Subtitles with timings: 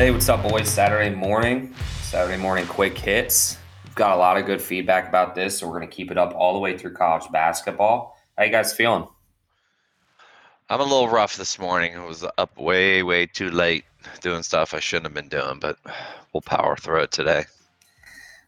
[0.00, 0.66] Hey, what's up, boys?
[0.66, 3.58] Saturday morning, Saturday morning quick hits.
[3.84, 6.16] We've got a lot of good feedback about this, so we're going to keep it
[6.16, 8.16] up all the way through college basketball.
[8.38, 9.06] How you guys feeling?
[10.70, 11.98] I'm a little rough this morning.
[11.98, 13.84] I was up way, way too late
[14.22, 15.76] doing stuff I shouldn't have been doing, but
[16.32, 17.44] we'll power through it today.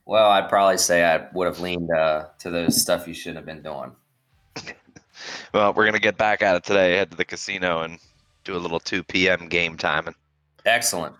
[0.06, 3.46] Well, I'd probably say I would have leaned uh, to those stuff you shouldn't have
[3.46, 3.92] been doing.
[5.52, 6.96] Well, we're gonna get back at it today.
[6.96, 7.98] Head to the casino and
[8.42, 9.48] do a little 2 p.m.
[9.48, 10.14] game timing.
[10.64, 11.14] Excellent.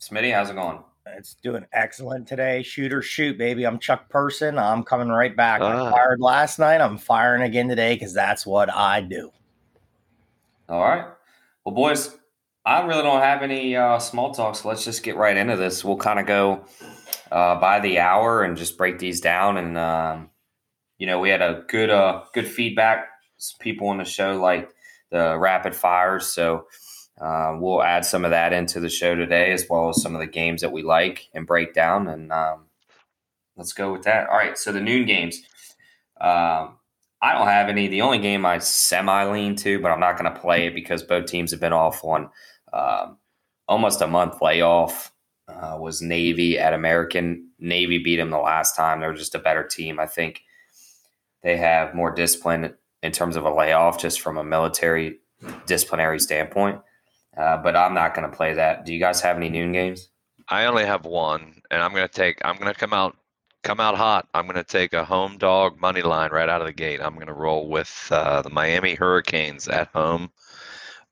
[0.00, 0.78] Smitty, how's it going?
[1.16, 2.62] It's doing excellent today.
[2.62, 3.64] Shoot or shoot, baby.
[3.64, 4.58] I'm Chuck Person.
[4.58, 5.60] I'm coming right back.
[5.60, 5.88] Ah.
[5.88, 6.80] I fired last night.
[6.80, 9.32] I'm firing again today because that's what I do.
[10.68, 11.06] All right.
[11.64, 12.16] Well, boys,
[12.64, 15.84] I really don't have any uh, small talk, so let's just get right into this.
[15.84, 16.64] We'll kind of go
[17.32, 19.56] uh, by the hour and just break these down.
[19.56, 20.30] And um,
[20.98, 23.08] you know, we had a good, uh, good feedback.
[23.60, 24.70] People on the show like
[25.10, 26.66] the rapid fires, so
[27.20, 30.20] uh, we'll add some of that into the show today, as well as some of
[30.20, 32.06] the games that we like and break down.
[32.08, 32.66] And um,
[33.56, 34.28] let's go with that.
[34.28, 34.56] All right.
[34.56, 35.42] So the noon games.
[36.20, 36.76] Um,
[37.20, 37.88] I don't have any.
[37.88, 41.02] The only game I semi lean to, but I'm not going to play it because
[41.02, 42.30] both teams have been off on
[42.72, 43.18] um,
[43.66, 45.12] almost a month layoff.
[45.48, 47.48] Uh, was Navy at American.
[47.58, 49.00] Navy beat them the last time.
[49.00, 49.98] They're just a better team.
[49.98, 50.42] I think
[51.42, 55.18] they have more discipline in terms of a layoff, just from a military
[55.66, 56.80] disciplinary standpoint.
[57.38, 58.84] Uh, but I'm not going to play that.
[58.84, 60.08] Do you guys have any noon games?
[60.48, 62.38] I only have one, and I'm gonna take.
[62.42, 63.14] I'm gonna come out,
[63.64, 64.26] come out hot.
[64.32, 67.02] I'm gonna take a home dog money line right out of the gate.
[67.02, 70.30] I'm gonna roll with uh, the Miami Hurricanes at home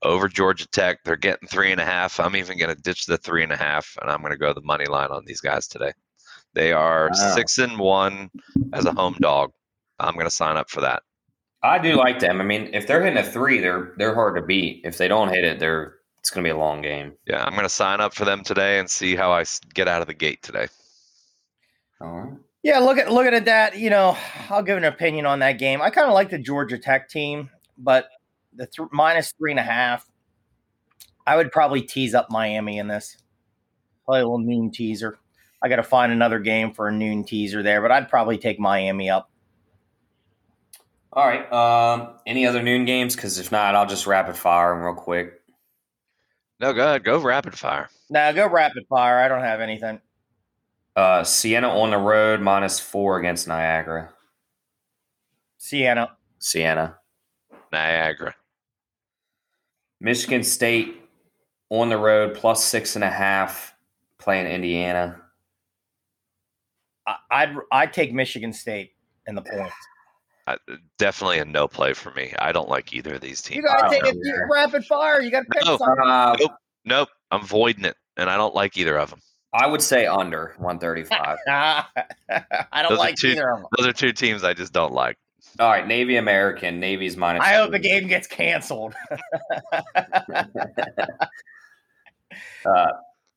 [0.03, 1.05] over Georgia Tech.
[1.05, 2.19] They're getting three and a half.
[2.19, 4.87] I'm even gonna ditch the three and a half, and I'm gonna go the money
[4.87, 5.93] line on these guys today.
[6.55, 7.35] They are Wow.
[7.35, 8.31] six and one
[8.73, 9.51] as a home dog.
[9.99, 11.03] I'm gonna sign up for that.
[11.63, 12.41] I do like them.
[12.41, 14.81] I mean, if they're hitting a three, they're they're hard to beat.
[14.85, 15.96] If they don't hit it, they're
[16.27, 17.13] it's going to be a long game.
[17.29, 19.45] Yeah, I'm gonna sign up for them today and see how I
[19.75, 20.67] get out of the gate today.
[22.01, 22.33] All right.
[22.65, 23.79] Yeah, look at look at that.
[23.79, 24.19] You know,
[24.51, 25.81] I'll give an opinion on that game.
[25.81, 27.49] I kind of like the Georgia Tech team,
[27.79, 28.09] but
[28.57, 30.05] the th- minus three and a half,
[31.29, 33.17] I would probably tease up Miami in this.
[34.05, 35.21] Play a little noon teaser.
[35.63, 38.59] I got to find another game for a noon teaser there, but I'd probably take
[38.59, 39.31] Miami up.
[41.13, 41.53] All right.
[41.53, 43.15] Um, any other noon games?
[43.15, 45.36] Because if not, I'll just rapid fire them real quick.
[46.61, 47.89] No, go ahead, go rapid fire.
[48.09, 49.19] Now go rapid fire.
[49.19, 50.01] I don't have anything.
[50.95, 54.11] Uh, Siena on the road minus four against Niagara.
[55.59, 56.17] Siena.
[56.39, 56.97] Siena.
[57.73, 58.35] Niagara.
[60.01, 60.97] Michigan State
[61.69, 63.75] on the road plus six and a half
[64.19, 65.21] playing Indiana.
[67.07, 68.93] I- I'd I'd take Michigan State
[69.27, 69.75] in the points.
[70.47, 70.57] I,
[70.99, 72.33] definitely a no play for me.
[72.39, 73.57] I don't like either of these teams.
[73.57, 75.21] You gotta take don't it rapid fire.
[75.21, 75.77] You gotta pick No.
[75.77, 76.05] something.
[76.07, 76.53] Uh, Nope.
[76.85, 79.21] Nope, I'm voiding it, and I don't like either of them.
[79.53, 81.39] I would say under 135.
[81.49, 81.85] I
[82.83, 83.67] don't Those like two- either of them.
[83.77, 85.17] Those are two teams I just don't like.
[85.59, 85.87] All right.
[85.87, 86.79] Navy American.
[86.79, 87.43] Navy's minus.
[87.43, 88.95] I hope the game gets canceled.
[92.65, 92.89] Uh,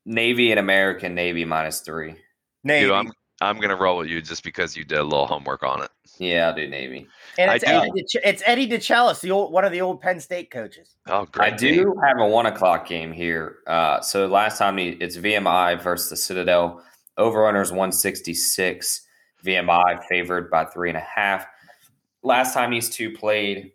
[0.06, 1.14] Navy and American.
[1.16, 2.16] Navy minus three.
[2.64, 2.86] Navy.
[2.88, 3.12] Dude, I'm
[3.42, 5.90] I'm gonna roll with you just because you did a little homework on it.
[6.18, 7.08] Yeah, I'll do Navy.
[7.38, 10.02] and I it's do- Eddie, DeCh- it's Eddie DeChellis, the old one of the old
[10.02, 10.96] Penn State coaches.
[11.08, 11.54] Oh, great!
[11.54, 13.60] I do have a one o'clock game here.
[13.68, 16.84] Uh, so last time it's VMI versus the Citadel.
[17.18, 19.06] Over unders one sixty six.
[19.46, 21.48] VMI favored by three and a half.
[22.24, 23.72] Last time these two played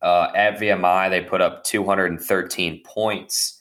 [0.00, 3.60] uh, at VMI, they put up two hundred and thirteen points.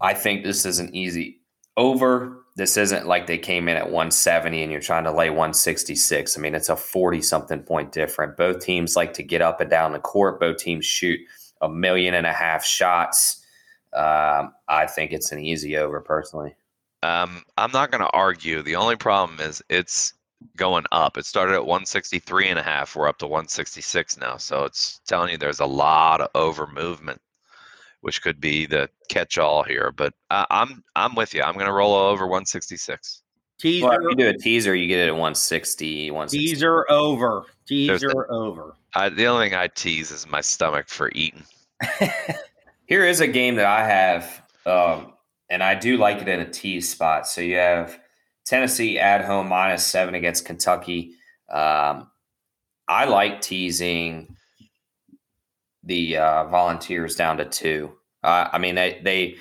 [0.00, 1.42] I think this is an easy
[1.76, 2.43] over.
[2.56, 6.38] This isn't like they came in at 170 and you're trying to lay 166.
[6.38, 8.36] I mean, it's a 40 something point different.
[8.36, 10.38] Both teams like to get up and down the court.
[10.38, 11.18] Both teams shoot
[11.60, 13.44] a million and a half shots.
[13.92, 16.54] Um, I think it's an easy over personally.
[17.02, 18.62] Um, I'm not going to argue.
[18.62, 20.14] The only problem is it's
[20.56, 21.16] going up.
[21.16, 22.96] It started at 163 and a half.
[22.96, 24.36] We're up to 166 now.
[24.36, 27.20] So it's telling you there's a lot of over movement,
[28.04, 29.90] which could be the catch-all here.
[29.90, 31.40] But I, I'm I'm with you.
[31.42, 33.22] I'm going to roll over 166.
[33.58, 36.38] Teaser, Well, if you do a teaser, you get it at 160, 160.
[36.38, 37.44] teaser over.
[37.66, 38.74] There's Teaser over.
[38.94, 41.44] I, the only thing I tease is my stomach for eating.
[42.86, 45.14] Here is a game that I have, um,
[45.48, 47.26] and I do like it in a tease spot.
[47.26, 47.98] So you have
[48.44, 51.12] Tennessee at home minus seven against Kentucky.
[51.50, 52.10] Um,
[52.86, 54.33] I like teasing
[55.84, 57.92] the uh, Volunteers down to two.
[58.22, 59.36] Uh, I mean, they they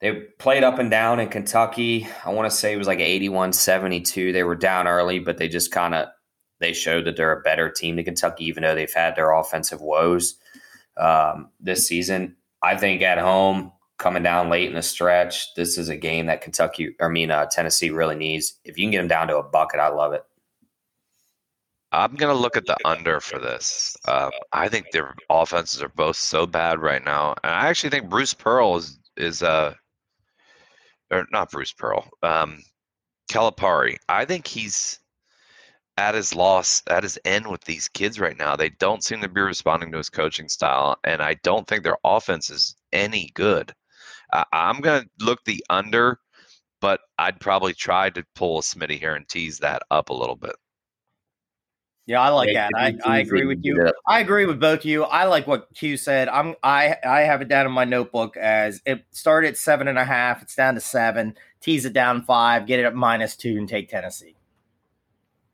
[0.00, 2.06] they played up and down in Kentucky.
[2.24, 4.32] I want to say it was like 81-72.
[4.32, 6.08] They were down early, but they just kind of
[6.58, 9.80] they showed that they're a better team than Kentucky, even though they've had their offensive
[9.80, 10.36] woes
[10.96, 12.36] um, this season.
[12.62, 16.40] I think at home, coming down late in the stretch, this is a game that
[16.40, 18.54] Kentucky, I mean uh, Tennessee, really needs.
[18.64, 20.24] If you can get them down to a bucket, I love it.
[21.92, 23.96] I'm gonna look at the under for this.
[24.08, 28.08] Um, I think their offenses are both so bad right now, and I actually think
[28.08, 29.74] Bruce Pearl is is uh,
[31.10, 32.62] or not Bruce Pearl, um,
[33.30, 33.96] Calipari.
[34.08, 34.98] I think he's
[35.98, 38.56] at his loss, at his end with these kids right now.
[38.56, 41.98] They don't seem to be responding to his coaching style, and I don't think their
[42.04, 43.74] offense is any good.
[44.32, 46.18] I, I'm gonna look the under,
[46.80, 50.36] but I'd probably try to pull a Smitty here and tease that up a little
[50.36, 50.56] bit.
[52.06, 52.70] Yeah, I like that.
[52.76, 53.80] I, I agree with you you.
[53.80, 53.94] get it.
[54.06, 55.04] I agree with both of you.
[55.04, 56.28] I like what Q said.
[56.28, 59.98] I'm I I have it down in my notebook as it started at seven and
[59.98, 60.42] a half.
[60.42, 61.36] It's down to seven.
[61.60, 62.66] Tease it down five.
[62.66, 64.34] Get it at minus two and take Tennessee.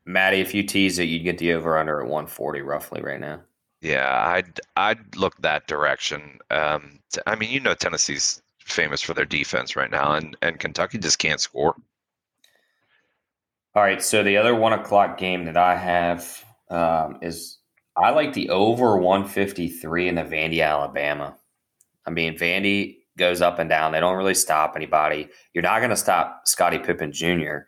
[0.07, 3.43] Maddie, if you tease it, you'd get the over under at 140 roughly right now.
[3.83, 6.39] Yeah, I'd I'd look that direction.
[6.51, 10.59] Um, t- I mean, you know, Tennessee's famous for their defense right now, and and
[10.59, 11.77] Kentucky just can't score.
[13.79, 17.59] All right, so the other one o'clock game that I have um, is
[17.97, 21.37] I like the over 153 in the Vandy, Alabama.
[22.05, 23.93] I mean, Vandy goes up and down.
[23.93, 25.29] They don't really stop anybody.
[25.55, 27.59] You're not going to stop Scottie Pippen Jr.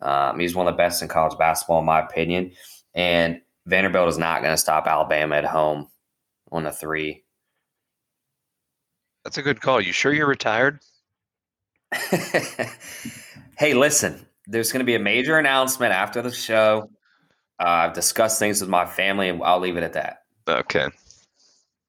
[0.00, 2.52] Um, he's one of the best in college basketball, in my opinion.
[2.94, 5.88] And Vanderbilt is not going to stop Alabama at home
[6.50, 7.24] on the three.
[9.22, 9.82] That's a good call.
[9.82, 10.80] You sure you're retired?
[13.58, 16.90] hey, listen, there's going to be a major announcement after the show.
[17.60, 20.22] Uh, I've discussed things with my family, and I'll leave it at that.
[20.48, 20.88] Okay.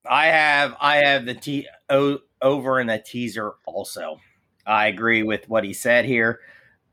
[0.08, 4.20] I have I have the t o, over in the teaser also.
[4.66, 6.40] I agree with what he said here.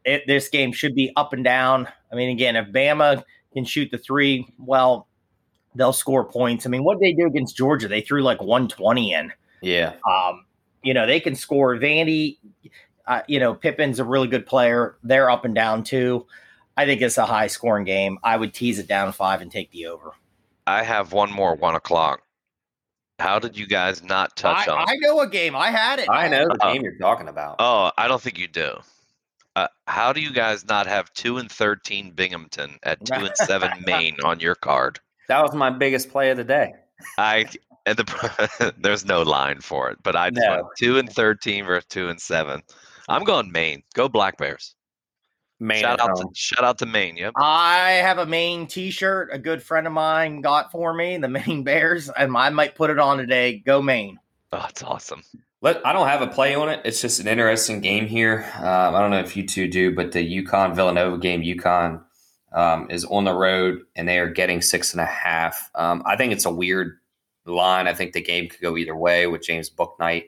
[0.05, 1.89] It, this game should be up and down.
[2.13, 5.09] I mean, again, if Bama can shoot the three, well,
[5.75, 6.67] they'll score points.
[6.67, 7.89] I mean, what did they do against Georgia?
[7.89, 9.33] They threw like 120 in.
[9.63, 9.95] Yeah.
[10.09, 10.45] Um,
[10.83, 11.77] you know, they can score.
[11.77, 12.39] Vandy,
[13.06, 14.97] uh, you know, Pippen's a really good player.
[15.03, 16.26] They're up and down too.
[16.76, 18.19] I think it's a high scoring game.
[18.23, 20.12] I would tease it down five and take the over.
[20.67, 22.23] I have one more one o'clock.
[23.19, 24.85] How did you guys not touch I, on?
[24.88, 25.56] I know a game.
[25.56, 26.08] I had it.
[26.11, 27.56] I know the Uh, game you're talking about.
[27.58, 28.79] oh, I don't think you do.
[29.55, 33.70] Uh, how do you guys not have two and thirteen Binghamton at two and seven
[33.87, 35.00] Maine on your card?
[35.29, 36.75] That was my biggest play of the day.
[37.17, 37.47] I
[37.87, 40.56] and the there's no line for it, but I just No.
[40.56, 42.62] went two and thirteen versus two and seven.
[43.08, 43.82] I'm going Maine.
[43.94, 44.75] Go Black Bears.
[45.58, 46.32] Maine shout out to home.
[46.35, 47.17] shout out to Maine.
[47.17, 47.32] Yep.
[47.37, 49.31] I have a Maine T-shirt.
[49.32, 52.91] A good friend of mine got for me the Maine Bears, and I might put
[52.91, 53.58] it on today.
[53.58, 54.19] Go Maine.
[54.53, 55.23] Oh, it's awesome.
[55.62, 56.82] Let, I don't have a play on it.
[56.85, 58.44] It's just an interesting game here.
[58.58, 62.03] Um, I don't know if you two do, but the UConn Villanova game, UConn
[62.53, 65.70] um, is on the road and they are getting six and a half.
[65.75, 66.99] Um, I think it's a weird
[67.47, 67.88] line.
[67.88, 70.27] I think the game could go either way with James Bouknight.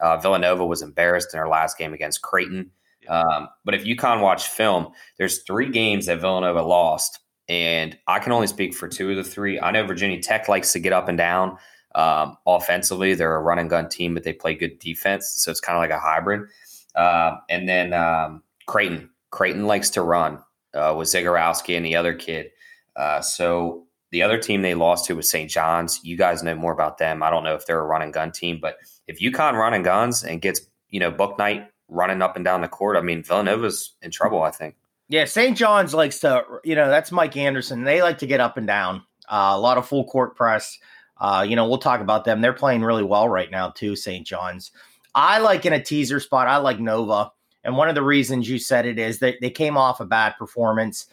[0.00, 2.70] Uh, Villanova was embarrassed in their last game against Creighton.
[3.08, 4.88] Um, but if UConn watch film,
[5.18, 9.24] there's three games that Villanova lost, and I can only speak for two of the
[9.24, 9.60] three.
[9.60, 11.56] I know Virginia Tech likes to get up and down
[11.94, 13.14] um, offensively.
[13.14, 15.80] They're a run and gun team, but they play good defense, so it's kind of
[15.80, 16.48] like a hybrid.
[16.94, 20.38] Um, and then um, Creighton, Creighton likes to run
[20.74, 22.50] uh, with Zegarowski and the other kid.
[22.96, 25.50] Uh, so the other team they lost to was St.
[25.50, 26.00] John's.
[26.02, 27.22] You guys know more about them.
[27.22, 28.76] I don't know if they're a run and gun team, but
[29.10, 32.68] if UConn run and guns and gets you know Bouknight running up and down the
[32.68, 34.42] court, I mean Villanova's in trouble.
[34.42, 34.76] I think.
[35.08, 35.56] Yeah, St.
[35.56, 37.82] John's likes to, you know, that's Mike Anderson.
[37.82, 39.02] They like to get up and down.
[39.28, 40.78] Uh, a lot of full court press.
[41.20, 42.40] Uh, you know, we'll talk about them.
[42.40, 43.96] They're playing really well right now too.
[43.96, 44.24] St.
[44.24, 44.70] John's.
[45.12, 46.46] I like in a teaser spot.
[46.46, 47.32] I like Nova,
[47.64, 50.36] and one of the reasons you said it is that they came off a bad
[50.38, 51.06] performance.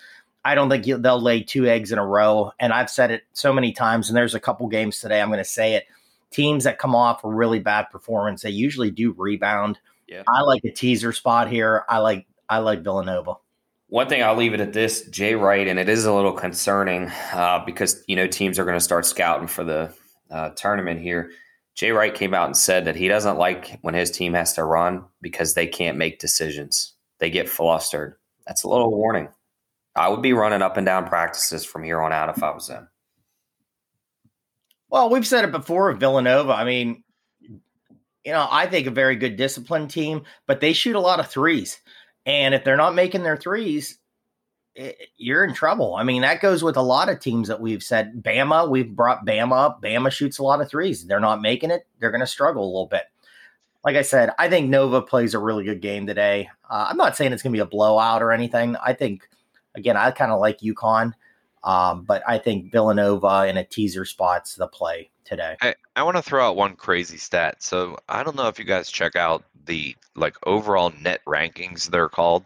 [0.45, 2.51] I don't think they'll lay two eggs in a row.
[2.59, 5.21] And I've said it so many times, and there's a couple games today.
[5.21, 5.87] I'm going to say it.
[6.31, 9.79] Teams that come off a really bad performance, they usually do rebound.
[10.07, 10.23] Yeah.
[10.27, 11.83] I like a teaser spot here.
[11.89, 13.35] I like I like Villanova.
[13.89, 17.09] One thing I'll leave it at this, Jay Wright, and it is a little concerning
[17.33, 19.93] uh, because you know teams are going to start scouting for the
[20.29, 21.31] uh, tournament here.
[21.75, 24.63] Jay Wright came out and said that he doesn't like when his team has to
[24.63, 26.93] run because they can't make decisions.
[27.19, 28.15] They get flustered.
[28.47, 29.29] That's a little warning.
[29.95, 32.67] I would be running up and down practices from here on out if I was
[32.67, 32.89] them.
[34.89, 36.53] Well, we've said it before Villanova.
[36.53, 37.03] I mean,
[38.27, 41.27] you know, I think a very good disciplined team, but they shoot a lot of
[41.27, 41.79] threes.
[42.25, 43.99] And if they're not making their threes,
[44.75, 45.95] it, you're in trouble.
[45.95, 48.21] I mean, that goes with a lot of teams that we've said.
[48.21, 49.81] Bama, we've brought Bama up.
[49.81, 51.05] Bama shoots a lot of threes.
[51.05, 51.87] They're not making it.
[51.99, 53.03] They're going to struggle a little bit.
[53.83, 56.49] Like I said, I think Nova plays a really good game today.
[56.69, 58.75] Uh, I'm not saying it's going to be a blowout or anything.
[58.75, 59.29] I think,
[59.75, 61.13] again, I kind of like UConn.
[61.67, 65.57] Um, but I think Villanova in a teaser spot's the play today.
[65.61, 67.61] I, I want to throw out one crazy stat.
[67.61, 72.07] So I don't know if you guys check out the like overall net rankings they're
[72.07, 72.45] called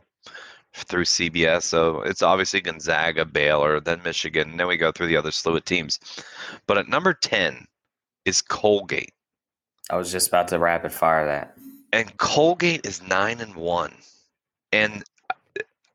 [0.74, 1.64] through CBS.
[1.64, 5.56] So it's obviously Gonzaga, Baylor, then Michigan, and then we go through the other slew
[5.56, 6.00] of teams.
[6.66, 7.68] But at number 10
[8.26, 9.14] is Colgate.
[9.92, 11.56] I was just about to rapid fire that.
[11.94, 13.94] And Colgate is 9 and 1.
[14.74, 15.04] And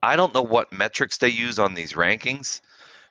[0.02, 2.60] I don't know what metrics they use on these rankings,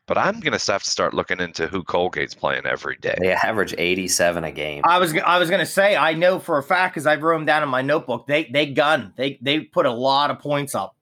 [0.07, 3.15] but I'm going to have to start looking into who Colgate's playing every day.
[3.19, 4.83] They average 87 a game.
[4.85, 7.45] I was I was gonna say I know for a fact because I've wrote them
[7.45, 8.27] down in my notebook.
[8.27, 10.95] They they gun they they put a lot of points up,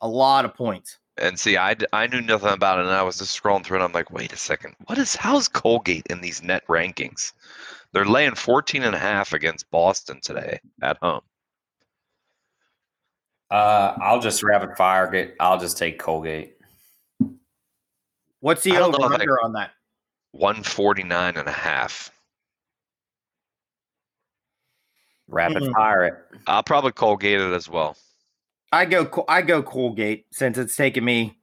[0.00, 0.98] a lot of points.
[1.18, 3.84] And see, I, I knew nothing about it, and I was just scrolling through, and
[3.84, 7.32] I'm like, wait a second, what is how's Colgate in these net rankings?
[7.92, 11.20] They're laying 14 and a half against Boston today at home.
[13.50, 15.34] Uh, I'll just rapid fire get.
[15.40, 16.54] I'll just take Colgate.
[18.40, 19.70] What's the I don't over know if I- under on that?
[20.32, 22.10] 149 and a half.
[25.28, 25.72] Rapid Mm-mm.
[25.72, 26.14] fire it.
[26.46, 27.96] I'll probably Colgate it as well.
[28.72, 31.36] I go I go Colgate since it's taken me.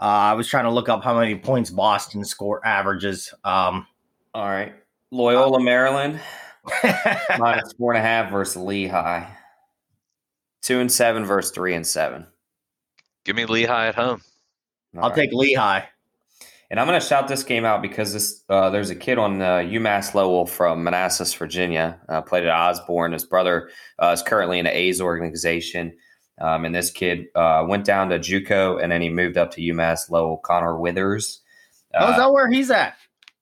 [0.00, 3.32] Uh, I was trying to look up how many points Boston score averages.
[3.44, 3.86] Um,
[4.34, 4.74] All right.
[5.10, 6.20] Loyola, Maryland,
[7.38, 9.26] minus four and a half versus Lehigh.
[10.62, 12.26] Two and seven versus three and seven.
[13.24, 14.20] Give me Lehigh at home.
[14.96, 15.16] All I'll right.
[15.16, 15.82] take Lehigh.
[16.70, 19.40] And I'm going to shout this game out because this uh, there's a kid on
[19.40, 23.12] uh, UMass Lowell from Manassas, Virginia, uh, played at Osbourn.
[23.12, 23.70] His brother
[24.02, 25.96] uh, is currently in the A's organization.
[26.40, 29.60] Um, and this kid uh, went down to JUCO and then he moved up to
[29.60, 30.38] UMass Lowell.
[30.38, 31.40] Connor Withers.
[31.94, 32.96] oh, is that where he's at?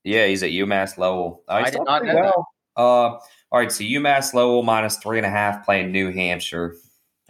[0.04, 1.42] yeah, he's at UMass Lowell.
[1.48, 2.22] Uh, I did not know that.
[2.22, 2.48] well.
[2.76, 3.18] Uh,
[3.50, 6.76] all right, so UMass Lowell minus three and a half playing New Hampshire.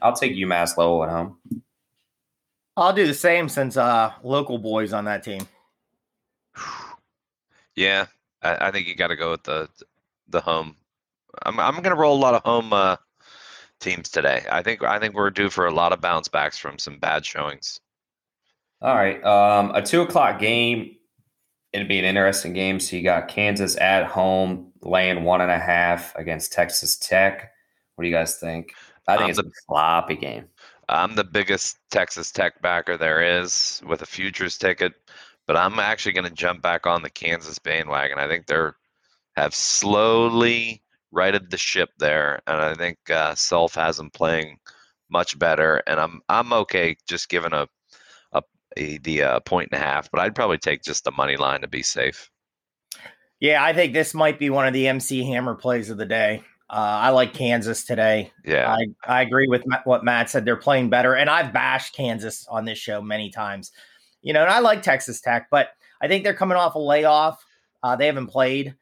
[0.02, 1.38] I'll take UMass Lowell at home.
[2.76, 5.46] I'll do the same since uh local boys on that team.
[7.76, 8.07] Yeah,
[8.43, 9.69] I, I think you got to go with the
[10.28, 10.76] the home.
[11.43, 12.97] I'm I'm gonna roll a lot of home uh,
[13.81, 14.45] teams today.
[14.50, 17.25] I think I think we're due for a lot of bounce backs from some bad
[17.26, 17.81] showings.
[18.81, 19.23] All right.
[19.25, 20.97] Um, a two o'clock game.
[21.73, 22.78] It'd be an interesting game.
[22.78, 27.50] So you got Kansas at home laying one and a half against Texas Tech.
[27.97, 28.73] What do you guys think?
[29.09, 30.47] I think Um, it's a sloppy game.
[30.88, 34.93] I'm the biggest Texas Tech backer there is with a futures ticket,
[35.46, 38.18] but I'm actually going to jump back on the Kansas bandwagon.
[38.18, 38.76] I think they're
[39.36, 44.58] have slowly righted the ship there, and I think uh, Self has them playing
[45.10, 45.82] much better.
[45.86, 47.68] And I'm I'm okay just giving a
[48.32, 48.42] a,
[48.76, 51.60] a the uh, point and a half, but I'd probably take just the money line
[51.62, 52.30] to be safe.
[53.40, 56.42] Yeah, I think this might be one of the MC Hammer plays of the day.
[56.70, 58.32] Uh, I like Kansas today.
[58.44, 58.86] Yeah, I,
[59.18, 60.44] I agree with what Matt said.
[60.44, 63.70] They're playing better, and I've bashed Kansas on this show many times.
[64.25, 65.69] You know, and I like Texas Tech, but
[66.00, 67.45] I think they're coming off a layoff.
[67.83, 68.75] Uh, they haven't played.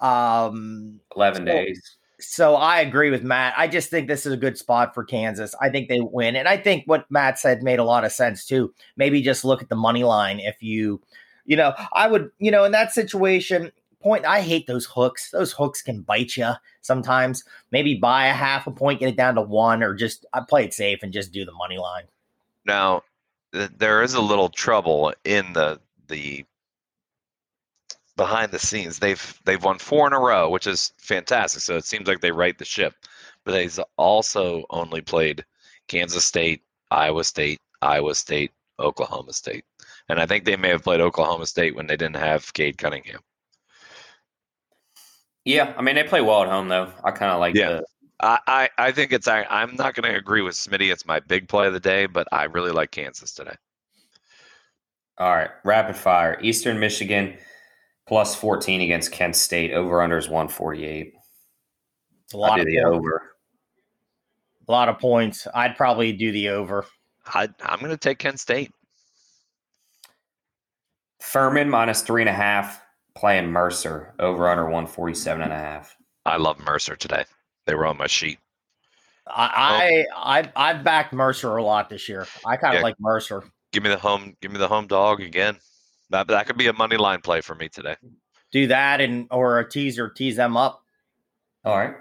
[0.00, 1.96] Um, Eleven so- days.
[2.18, 3.54] so I agree with Matt.
[3.56, 5.54] I just think this is a good spot for Kansas.
[5.60, 8.44] I think they win, and I think what Matt said made a lot of sense
[8.44, 8.74] too.
[8.96, 11.00] Maybe just look at the money line if you,
[11.44, 13.70] you know, I would, you know, in that situation.
[14.00, 14.26] Point.
[14.26, 15.30] I hate those hooks.
[15.30, 16.50] Those hooks can bite you
[16.80, 17.44] sometimes.
[17.70, 20.64] Maybe buy a half a point, get it down to one, or just I play
[20.64, 22.06] it safe and just do the money line.
[22.66, 23.02] Now, th-
[23.52, 26.44] there is a little trouble in the the
[28.16, 28.98] behind the scenes.
[28.98, 31.62] They've they've won four in a row, which is fantastic.
[31.62, 32.94] So it seems like they right the ship.
[33.44, 35.44] But they've also only played
[35.88, 39.64] Kansas State, Iowa State, Iowa State, Oklahoma State,
[40.08, 43.20] and I think they may have played Oklahoma State when they didn't have Cade Cunningham.
[45.44, 46.92] Yeah, I mean they play well at home though.
[47.04, 47.80] I kind of like Yeah.
[47.80, 47.86] the
[48.22, 50.92] I, I, I think it's I, I'm not going to agree with Smitty.
[50.92, 53.54] It's my big play of the day, but I really like Kansas today.
[55.18, 56.38] All right, rapid fire.
[56.40, 57.36] Eastern Michigan
[58.06, 59.72] plus 14 against Kent State.
[59.72, 61.12] Over under is 148.
[62.24, 62.96] It's a I lot do of the points.
[62.96, 63.22] over.
[64.68, 65.46] A lot of points.
[65.54, 66.86] I'd probably do the over.
[67.26, 68.72] I, I'm going to take Kent State.
[71.20, 72.82] Furman minus three and a half
[73.14, 74.14] playing Mercer.
[74.18, 75.96] Over under 147 and a half.
[76.24, 77.24] I love Mercer today.
[77.66, 78.38] They were on my sheet.
[79.26, 82.26] I, I I've I've backed Mercer a lot this year.
[82.44, 82.84] I kind of Yeah.
[82.84, 83.44] like Mercer.
[83.72, 84.36] Give me the home.
[84.40, 85.56] Give me the home dog again.
[86.10, 87.96] That that could be a money line play for me today.
[88.52, 90.82] do that and or a teaser tease them up.
[91.64, 91.94] All right.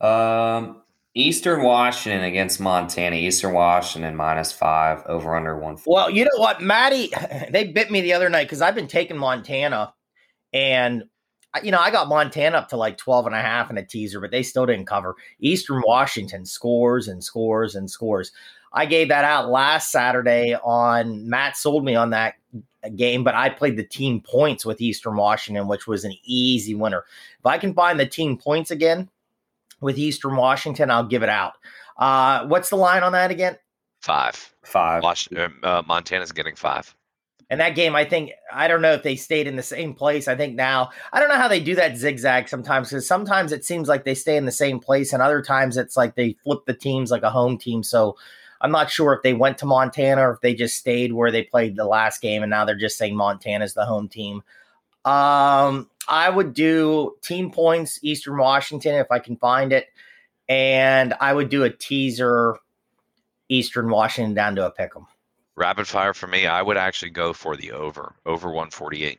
[0.00, 0.82] Um,
[1.14, 3.16] Eastern Washington against Montana.
[3.16, 5.78] Eastern Washington minus five over under one.
[5.86, 7.10] Well, you know what, Maddie,
[7.50, 9.94] they bit me the other night because I've been taking Montana
[10.52, 11.04] and
[11.62, 14.20] you know, I got Montana up to like 12 and a half in a teaser,
[14.20, 15.16] but they still didn't cover.
[15.40, 18.32] Eastern Washington scores and scores and scores.
[18.72, 22.34] I gave that out last Saturday on Matt sold me on that
[22.96, 27.04] game, but I played the team points with Eastern Washington, which was an easy winner.
[27.38, 29.08] If I can find the team points again
[29.80, 31.54] with Eastern Washington, I'll give it out.
[31.96, 33.56] Uh, what's the line on that again?
[34.00, 34.54] Five.
[34.62, 35.02] Five.
[35.02, 36.94] Washington, uh, Montana's getting five.
[37.50, 40.28] And that game, I think, I don't know if they stayed in the same place.
[40.28, 43.64] I think now, I don't know how they do that zigzag sometimes because sometimes it
[43.64, 46.66] seems like they stay in the same place, and other times it's like they flip
[46.66, 47.82] the teams like a home team.
[47.82, 48.18] So
[48.60, 51.42] I'm not sure if they went to Montana or if they just stayed where they
[51.42, 54.42] played the last game, and now they're just saying Montana's the home team.
[55.06, 59.86] Um, I would do team points, Eastern Washington, if I can find it.
[60.50, 62.56] And I would do a teaser,
[63.48, 65.06] Eastern Washington down to a pick 'em.
[65.58, 69.18] Rapid fire for me, I would actually go for the over, over 148.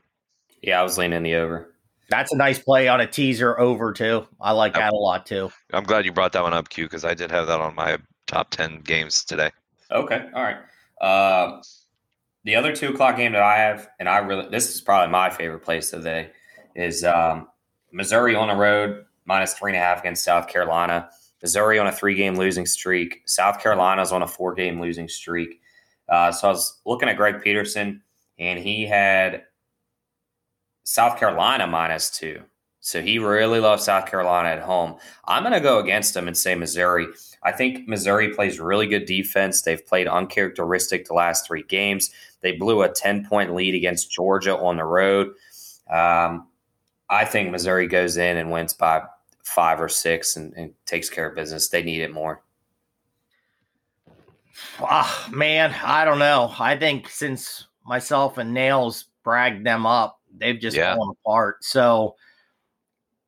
[0.61, 1.73] Yeah, I was leaning the over.
[2.09, 4.25] That's a nice play on a teaser over too.
[4.39, 5.51] I like that a lot too.
[5.73, 7.97] I'm glad you brought that one up, Q, because I did have that on my
[8.25, 9.51] top 10 games today.
[9.91, 10.27] Okay.
[10.33, 10.57] All right.
[11.01, 11.61] Uh,
[12.45, 15.29] the other two o'clock game that I have, and I really, this is probably my
[15.29, 16.29] favorite place of the day,
[16.73, 17.49] is um,
[17.91, 21.09] Missouri on the road, minus three and a half against South Carolina.
[21.41, 23.23] Missouri on a three game losing streak.
[23.25, 25.59] South Carolina's on a four game losing streak.
[26.09, 28.01] Uh, so I was looking at Greg Peterson,
[28.37, 29.43] and he had
[30.83, 32.41] South Carolina minus two.
[32.81, 34.95] So he really loves South Carolina at home.
[35.25, 37.07] I'm going to go against him and say Missouri.
[37.43, 39.61] I think Missouri plays really good defense.
[39.61, 42.11] They've played uncharacteristic the last three games.
[42.41, 45.33] They blew a 10 point lead against Georgia on the road.
[45.89, 46.47] Um,
[47.09, 49.03] I think Missouri goes in and wins by
[49.43, 51.69] five or six and, and takes care of business.
[51.69, 52.43] They need it more.
[54.79, 56.53] Ah, man, I don't know.
[56.59, 60.95] I think since myself and Nails bragged them up, they've just Yeah.
[60.95, 61.63] fallen apart.
[61.63, 62.15] So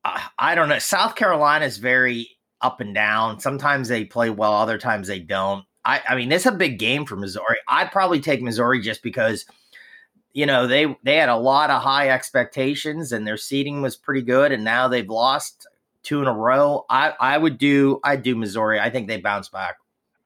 [0.04, 0.78] I, I don't know.
[0.78, 2.28] South Carolina is very
[2.60, 3.40] up and down.
[3.40, 5.64] Sometimes they play well, other times they don't.
[5.84, 7.56] I, I mean, it's a big game for Missouri.
[7.68, 9.44] I'd probably take Missouri just because,
[10.32, 14.22] you know, they they had a lot of high expectations and their seating was pretty
[14.22, 15.66] good, and now they've lost
[16.04, 16.84] two in a row.
[16.88, 18.78] I I would do I'd do Missouri.
[18.80, 19.76] I think they bounce back.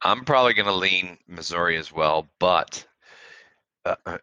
[0.07, 2.87] I'm probably going to lean Missouri as well, but
[3.85, 4.19] uh, uh,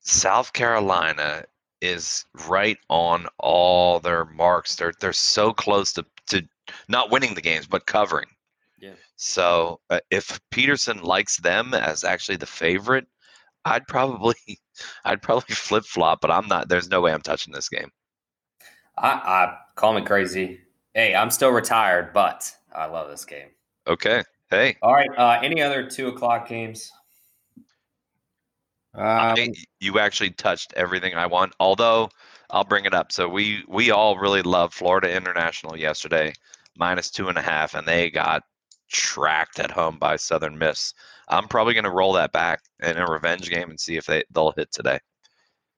[0.00, 1.44] South Carolina
[1.80, 4.74] is right on all their marks.
[4.74, 6.42] They're they're so close to to
[6.88, 8.26] not winning the games, but covering.
[8.80, 8.94] Yeah.
[9.14, 13.06] So uh, if Peterson likes them as actually the favorite,
[13.64, 14.34] I'd probably
[15.04, 16.20] I'd probably flip flop.
[16.20, 16.68] But I'm not.
[16.68, 17.92] There's no way I'm touching this game.
[18.98, 20.58] I, I call me crazy.
[20.92, 23.50] Hey, I'm still retired, but I love this game.
[23.86, 24.24] Okay.
[24.50, 25.10] Hey, All right.
[25.16, 26.92] Uh, any other two o'clock games?
[28.94, 31.54] I- Um, you actually touched everything I want.
[31.60, 32.10] Although
[32.50, 33.12] I'll bring it up.
[33.12, 36.32] So we we all really loved Florida International yesterday,
[36.76, 38.42] minus two and a half, and they got
[38.90, 40.94] tracked at home by Southern Miss.
[41.28, 44.24] I'm probably going to roll that back in a revenge game and see if they
[44.30, 45.00] they'll hit today.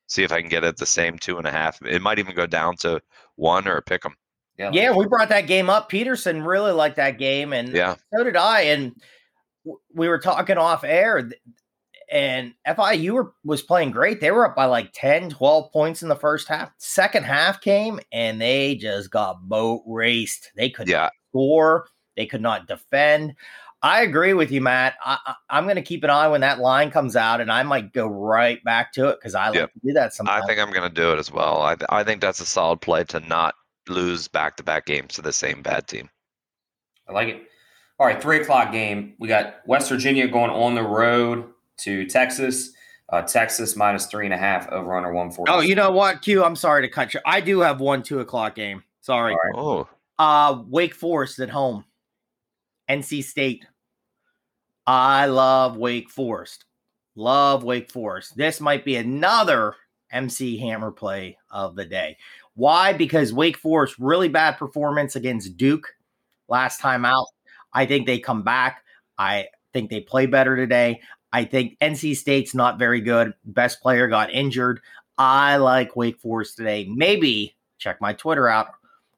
[0.08, 1.80] See if I can get it the same two and a half.
[1.82, 3.00] It might even go down to
[3.36, 4.14] one or pick them.
[4.58, 5.88] Yeah, we brought that game up.
[5.88, 7.94] Peterson really liked that game, and Yeah.
[8.14, 8.62] so did I.
[8.62, 9.00] And
[9.94, 11.30] we were talking off air,
[12.10, 14.20] and FIU were, was playing great.
[14.20, 16.70] They were up by like 10, 12 points in the first half.
[16.78, 20.50] Second half came, and they just got boat raced.
[20.56, 21.02] They could Yeah.
[21.02, 23.34] not score, they could not defend.
[23.80, 24.94] I agree with you, Matt.
[25.04, 27.92] I, I'm going to keep an eye when that line comes out, and I might
[27.92, 29.72] go right back to it because I like Yep.
[29.74, 30.42] to do that sometimes.
[30.42, 31.62] I think I'm going to do it as well.
[31.62, 33.54] I th- I think that's a solid play to not
[33.88, 36.08] lose back to back games to the same bad team.
[37.08, 37.42] I like it.
[37.98, 39.14] All right, three o'clock game.
[39.18, 41.44] We got West Virginia going on the road
[41.78, 42.72] to Texas.
[43.10, 45.50] Uh, Texas minus three and a half over under one forty.
[45.50, 46.44] oh, you know what, Q?
[46.44, 47.20] I'm sorry to cut you.
[47.24, 48.84] I do have one two o'clock game.
[49.00, 49.32] Sorry.
[49.32, 49.54] All right.
[49.56, 51.84] Oh, Uh, Wake Forest at home.
[52.90, 53.64] NC State.
[54.86, 56.64] I love Wake Forest.
[57.14, 58.36] Love Wake Forest.
[58.36, 59.74] This might be another
[60.10, 62.16] MC Hammer play of the day.
[62.58, 62.92] Why?
[62.92, 65.94] Because Wake Forest really bad performance against Duke
[66.48, 67.28] last time out.
[67.72, 68.82] I think they come back.
[69.16, 71.00] I think they play better today.
[71.32, 73.32] I think NC State's not very good.
[73.44, 74.80] Best player got injured.
[75.16, 76.88] I like Wake Forest today.
[76.92, 78.70] Maybe check my Twitter out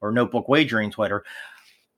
[0.02, 1.24] or Notebook Wagering Twitter.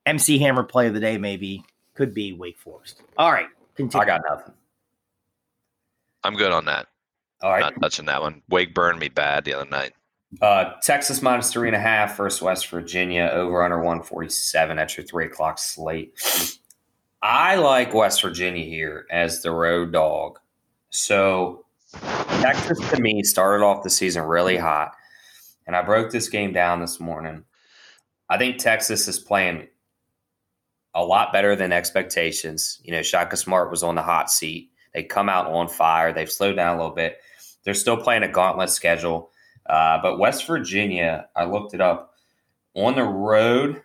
[0.06, 3.02] MC Hammer play of the day maybe could be Wake Forest.
[3.18, 4.04] All right, continue.
[4.04, 4.54] I got nothing.
[6.22, 6.86] I'm good on that.
[7.40, 7.62] All right.
[7.62, 8.42] Not touching that one.
[8.48, 9.94] Wake burned me bad the other night.
[10.40, 14.76] Uh, Texas minus three and a half versus West Virginia over under 147.
[14.76, 16.14] That's your three o'clock slate.
[17.22, 20.38] I like West Virginia here as the road dog.
[20.90, 21.64] So
[22.40, 24.94] Texas to me started off the season really hot.
[25.66, 27.44] And I broke this game down this morning.
[28.28, 29.68] I think Texas is playing
[30.94, 32.80] a lot better than expectations.
[32.82, 34.70] You know, Shaka Smart was on the hot seat.
[34.94, 36.12] They come out on fire.
[36.12, 37.18] They've slowed down a little bit.
[37.64, 39.30] They're still playing a gauntlet schedule.
[39.66, 42.14] Uh, but West Virginia, I looked it up.
[42.74, 43.82] On the road,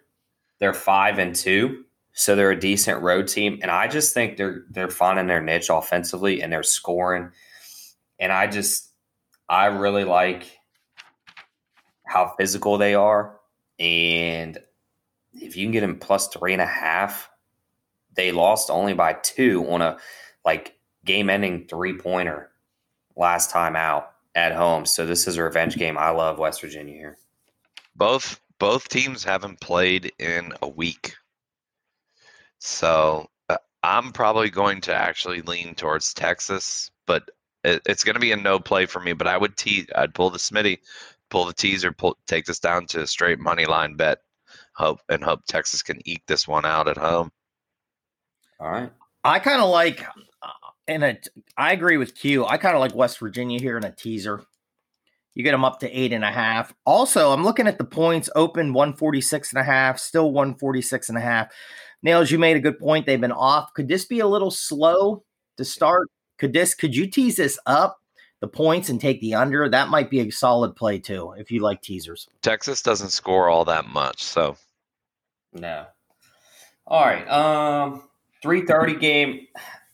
[0.60, 3.60] they're five and two, so they're a decent road team.
[3.62, 7.32] And I just think they're they're finding their niche offensively and they're scoring.
[8.20, 8.92] And I just
[9.50, 10.46] I really like
[12.06, 13.38] how physical they are.
[13.80, 14.58] And
[15.34, 17.30] if you can get them plus three and a half,
[18.16, 19.98] they lost only by two on a
[20.44, 22.50] like game ending three pointer
[23.16, 24.86] last time out at home.
[24.86, 25.98] So this is a revenge game.
[25.98, 27.18] I love West Virginia here.
[27.96, 31.16] Both both teams haven't played in a week,
[32.60, 37.30] so uh, I'm probably going to actually lean towards Texas, but
[37.64, 39.14] it, it's going to be a no play for me.
[39.14, 40.80] But I would te- I'd pull the Smitty,
[41.30, 44.20] pull the teaser, pull take this down to a straight money line bet.
[44.76, 47.32] Hope and hope Texas can eke this one out at home.
[48.60, 48.92] All right.
[49.24, 50.06] I kind of like
[50.88, 51.18] uh, in a.
[51.58, 52.46] I agree with Q.
[52.46, 54.44] I kind of like West Virginia here in a teaser.
[55.38, 56.74] You get them up to eight and a half.
[56.84, 61.22] Also, I'm looking at the points open 146 and a half, still 146 and a
[61.22, 61.54] half.
[62.02, 63.06] Nails, you made a good point.
[63.06, 63.72] They've been off.
[63.76, 65.24] Could this be a little slow
[65.58, 66.10] to start?
[66.40, 68.00] Could this, could you tease this up
[68.40, 69.70] the points and take the under?
[69.70, 72.28] That might be a solid play too, if you like teasers.
[72.42, 74.58] Texas doesn't score all that much, so
[75.54, 75.86] No.
[76.88, 77.28] All right.
[77.28, 78.10] Um,
[78.42, 79.48] three thirty game.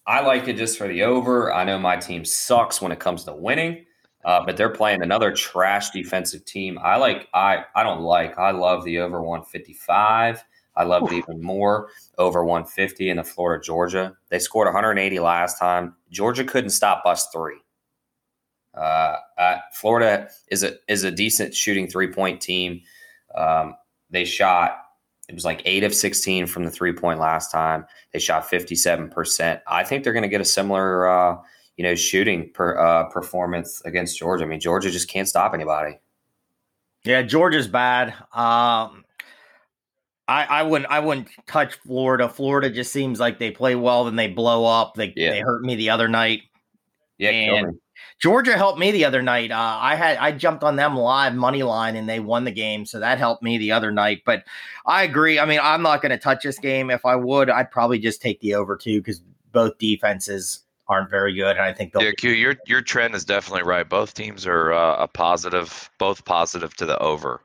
[0.05, 1.53] I like it just for the over.
[1.53, 3.85] I know my team sucks when it comes to winning,
[4.25, 6.77] uh, but they're playing another trash defensive team.
[6.81, 7.27] I like.
[7.33, 8.37] I I don't like.
[8.37, 10.43] I love the over one fifty five.
[10.75, 14.17] I love it even more over 150 in the Florida Georgia.
[14.29, 15.95] They scored 180 last time.
[16.09, 17.59] Georgia couldn't stop us three.
[18.73, 22.81] Uh, uh, Florida is a is a decent shooting three point team.
[23.35, 23.75] Um,
[24.09, 24.77] they shot
[25.29, 27.85] it was like eight of 16 from the three point last time.
[28.11, 29.61] They shot 57%.
[29.67, 31.37] I think they're going to get a similar, uh,
[31.77, 34.43] you know, shooting per, uh, performance against Georgia.
[34.43, 35.97] I mean, Georgia just can't stop anybody.
[37.05, 38.09] Yeah, Georgia's bad.
[38.33, 39.03] Um,
[40.27, 42.29] I, I wouldn't I wouldn't touch Florida.
[42.29, 44.95] Florida just seems like they play well, then they blow up.
[44.95, 45.31] They Yeah.
[45.31, 46.43] they hurt me the other night.
[47.17, 47.79] Yeah, And.
[48.19, 49.51] Georgia helped me the other night.
[49.51, 52.85] Uh, I had I jumped on them live money line and they won the game,
[52.85, 54.23] so that helped me the other night.
[54.25, 54.43] But
[54.85, 55.39] I agree.
[55.39, 56.89] I mean, I'm not going to touch this game.
[56.89, 61.33] If I would, I'd probably just take the over two because both defenses aren't very
[61.33, 62.03] good, and I think they'll.
[62.03, 63.87] yeah, Q, your your trend is definitely right.
[63.87, 67.41] Both teams are uh, a positive, both positive to the over.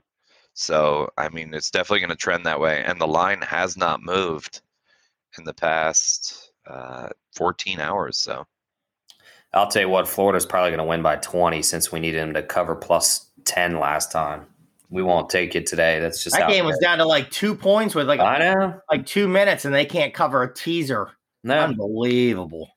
[0.54, 4.02] So I mean, it's definitely going to trend that way, and the line has not
[4.02, 4.60] moved
[5.38, 8.18] in the past uh, 14 hours.
[8.18, 8.46] So
[9.54, 12.34] I'll tell you what, Florida's probably going to win by 20 since we needed them
[12.34, 14.46] to cover plus 10 last time.
[14.90, 16.00] We won't take it today.
[16.00, 18.80] That's just that game was down to like two points with like I know.
[18.90, 21.10] like two minutes, and they can't cover a teaser.
[21.44, 21.58] No.
[21.58, 22.70] Unbelievable.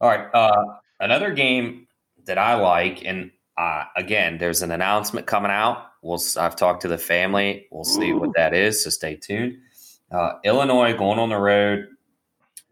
[0.00, 0.32] All right.
[0.32, 0.64] Uh,
[1.00, 1.88] another game
[2.26, 5.86] that I like, and uh, again, there's an announcement coming out.
[6.00, 6.20] We'll.
[6.38, 7.66] I've talked to the family.
[7.72, 8.84] We'll see what that is.
[8.84, 9.58] So stay tuned.
[10.12, 11.88] Uh, Illinois going on the road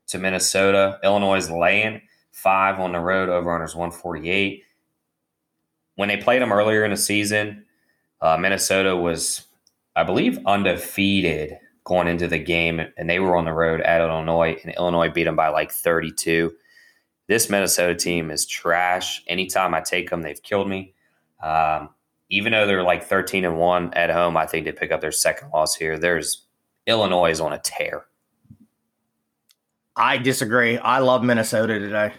[0.09, 1.00] to Minnesota.
[1.02, 2.02] Illinois is laying
[2.37, 3.29] five on the road.
[3.29, 4.62] Over unders 148.
[5.96, 7.64] When they played them earlier in the season,
[8.20, 9.46] uh, Minnesota was,
[9.94, 14.59] I believe, undefeated going into the game, and they were on the road at Illinois,
[14.62, 16.53] and Illinois beat them by like 32
[17.29, 19.22] this Minnesota team is trash.
[19.27, 20.94] Anytime I take them, they've killed me.
[21.42, 21.90] Um,
[22.31, 25.12] even though they're like 13 and 1 at home, I think they pick up their
[25.12, 25.99] second loss here.
[25.99, 26.46] There's
[26.87, 28.07] Illinois is on a tear.
[29.96, 30.79] I disagree.
[30.79, 32.12] I love Minnesota today.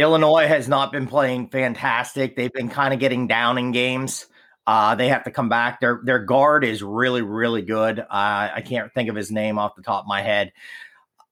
[0.00, 2.34] Illinois has not been playing fantastic.
[2.34, 4.26] They've been kind of getting down in games.
[4.66, 5.80] Uh, they have to come back.
[5.80, 7.98] Their their guard is really really good.
[7.98, 10.52] Uh, I can't think of his name off the top of my head.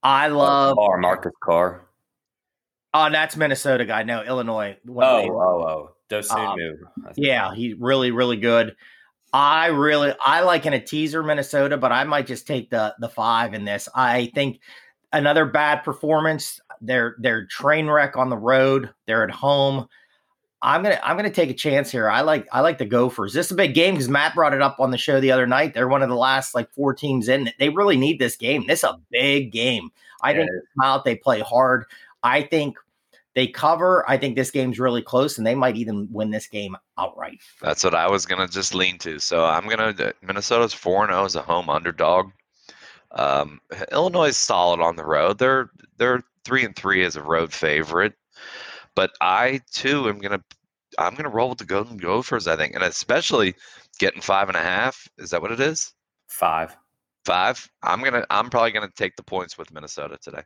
[0.02, 0.76] I love.
[0.76, 1.88] Carr, Marcus Carr.
[2.94, 4.02] Oh, that's Minnesota guy.
[4.02, 4.76] No, Illinois.
[4.88, 5.90] Oh, of oh, oh.
[6.10, 6.72] Dosunmu.
[7.06, 7.12] Um.
[7.16, 8.74] Yeah, he's really, really good.
[9.32, 13.08] I really I like in a teaser Minnesota, but I might just take the the
[13.08, 13.88] five in this.
[13.94, 14.60] I think
[15.12, 16.60] another bad performance.
[16.80, 18.90] They're they're train wreck on the road.
[19.06, 19.88] They're at home.
[20.60, 22.10] I'm gonna I'm gonna take a chance here.
[22.10, 23.32] I like I like the Gophers.
[23.32, 25.46] This is a big game because Matt brought it up on the show the other
[25.46, 25.72] night.
[25.74, 27.50] They're one of the last like four teams in.
[27.58, 28.66] They really need this game.
[28.66, 29.90] This is a big game.
[30.22, 31.84] I Yeah, think they come out they play hard.
[32.24, 32.76] I think
[33.34, 36.76] they cover, I think this game's really close, and they might even win this game
[36.98, 37.38] outright.
[37.62, 39.20] That's what I was gonna just lean to.
[39.20, 42.32] So I'm gonna Minnesota's four and zero as a home underdog.
[43.12, 43.60] Um,
[43.92, 45.38] Illinois is solid on the road.
[45.38, 48.14] They're they're three and three as a road favorite,
[48.96, 50.42] but I too am gonna
[50.98, 52.46] I'm gonna roll with the Golden Gophers.
[52.48, 53.54] I think, and especially
[53.98, 55.06] getting five and a half.
[55.18, 55.92] Is that what it is?
[56.28, 56.74] Five.
[57.26, 57.68] Five.
[57.82, 58.24] I'm gonna.
[58.30, 60.42] I'm probably gonna take the points with Minnesota today.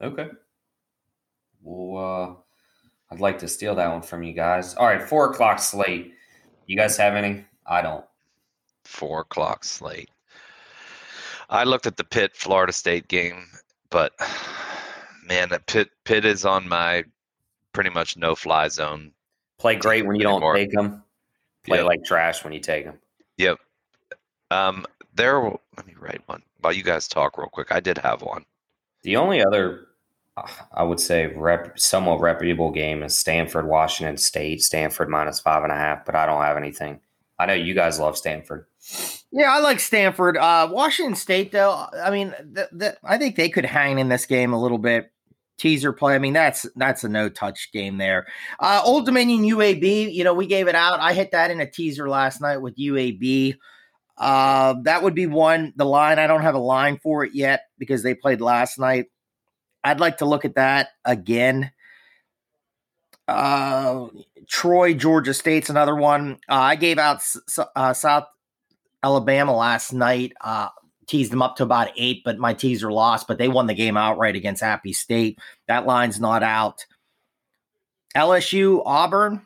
[0.00, 0.28] Okay.
[1.62, 4.76] Well, uh, I'd like to steal that one from you guys.
[4.76, 6.14] All right, four o'clock slate.
[6.66, 7.44] You guys have any?
[7.66, 8.04] I don't.
[8.84, 10.10] Four o'clock slate.
[11.50, 13.46] I looked at the Pitt Florida State game,
[13.90, 14.12] but
[15.30, 17.04] man, that Pitt Pitt is on my
[17.72, 19.12] pretty much no fly zone.
[19.58, 21.02] Play great when you don't take them.
[21.64, 21.86] Play Yep.
[21.86, 22.98] like trash when you take them.
[23.38, 23.58] Yep.
[24.50, 25.40] Um, there.
[25.40, 26.42] Let me write one.
[26.60, 28.44] While you guys talk real quick, I did have one.
[29.02, 29.86] The only other,
[30.36, 34.62] uh, I would say, rep, somewhat reputable game is Stanford, Washington State.
[34.62, 37.00] Stanford minus five and a half, but I don't have anything.
[37.38, 38.66] I know you guys love Stanford.
[39.32, 40.36] Yeah, I like Stanford.
[40.36, 44.26] Uh, Washington State, though, I mean, th- th- I think they could hang in this
[44.26, 45.10] game a little bit.
[45.60, 46.14] Teaser play.
[46.14, 48.26] I mean, that's that's a no touch game there.
[48.58, 50.10] Uh, Old Dominion UAB.
[50.10, 51.00] You know, we gave it out.
[51.00, 53.56] I hit that in a teaser last night with UAB.
[54.16, 55.74] Uh, that would be one.
[55.76, 56.18] The line.
[56.18, 59.10] I don't have a line for it yet because they played last night.
[59.84, 61.70] I'd like to look at that again.
[63.28, 64.06] Uh,
[64.48, 66.38] Troy, Georgia State's another one.
[66.48, 68.24] Uh, I gave out S- uh, South
[69.02, 70.32] Alabama last night.
[71.10, 73.26] Teased them up to about eight, but my teaser lost.
[73.26, 75.40] But they won the game outright against App State.
[75.66, 76.86] That line's not out.
[78.16, 79.44] LSU, Auburn.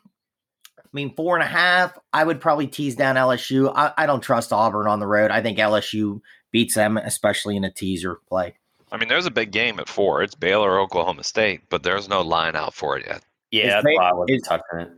[0.79, 1.97] I mean, four and a half.
[2.13, 3.73] I would probably tease down LSU.
[3.75, 5.31] I, I don't trust Auburn on the road.
[5.31, 6.21] I think LSU
[6.53, 8.55] beats them, especially in a teaser play.
[8.93, 10.23] I mean, there's a big game at four.
[10.23, 13.25] It's Baylor, Oklahoma State, but there's no line out for it yet.
[13.51, 14.93] Yeah, Is that's Ba- why I wasn't is- touching it.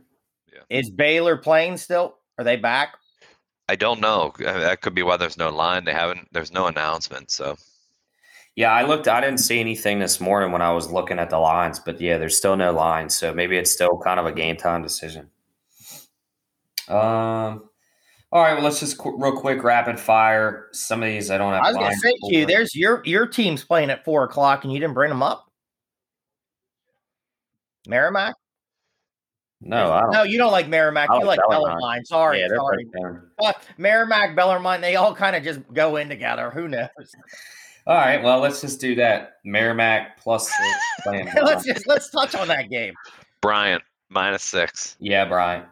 [0.69, 2.17] Is Baylor playing still?
[2.37, 2.97] Are they back?
[3.69, 4.33] I don't know.
[4.39, 5.85] That could be why there's no line.
[5.85, 6.29] They haven't.
[6.31, 7.31] There's no announcement.
[7.31, 7.57] So
[8.55, 9.07] Yeah, I looked.
[9.07, 12.17] I didn't see anything this morning when I was looking at the lines, but yeah,
[12.17, 15.29] there's still no lines, so maybe it's still kind of a game time decision.
[16.87, 17.69] Um.
[18.29, 20.67] All right, well, let's just qu- real quick rapid fire.
[20.73, 21.63] Some of these I don't have.
[21.63, 24.63] I was going to say to you, there's your your team's playing at four o'clock,
[24.63, 25.49] and you didn't bring them up.
[27.87, 28.35] Merrimack?
[29.61, 30.11] No, I don't.
[30.11, 31.09] No, you don't like Merrimack.
[31.09, 31.79] I You like like Bellarmine.
[31.79, 32.05] Bellarmine.
[32.05, 32.85] Sorry, yeah, they're sorry.
[32.93, 33.21] right.
[33.39, 36.51] But Merrimack, Bellarmine, they all kind of just go in together.
[36.51, 36.87] Who knows?
[37.87, 39.37] All right, well, let's just do that.
[39.45, 42.93] Merrimack plus six let's just let's touch on that game.
[43.41, 44.95] Bryant minus six.
[44.99, 45.65] yeah, Bryant.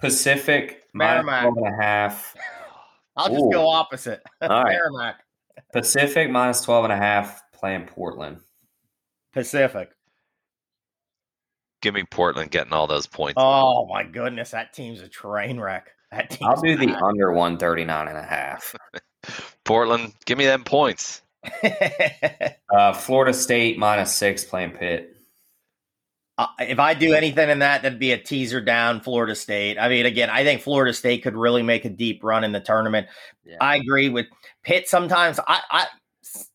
[0.00, 1.42] Pacific minus Merrimack.
[1.54, 2.36] 12 and a half.
[3.16, 4.22] I'll just go opposite.
[4.42, 4.72] All right.
[4.72, 5.20] Merrimack,
[5.72, 8.38] Pacific minus 12 and a half playing Portland.
[9.32, 9.90] Pacific.
[11.82, 13.34] Give me Portland getting all those points.
[13.36, 15.90] Oh my goodness, that team's a train wreck.
[16.12, 18.74] That team's I'll do the under 139 and a half.
[19.64, 21.22] Portland, give me them points.
[22.72, 25.14] Uh, Florida State minus six playing Pitt.
[26.38, 29.78] Uh, if I do anything in that, that'd be a teaser down Florida State.
[29.78, 32.60] I mean, again, I think Florida State could really make a deep run in the
[32.60, 33.08] tournament.
[33.44, 33.58] Yeah.
[33.60, 34.24] I agree with
[34.62, 34.88] Pitt.
[34.88, 35.86] Sometimes I, I,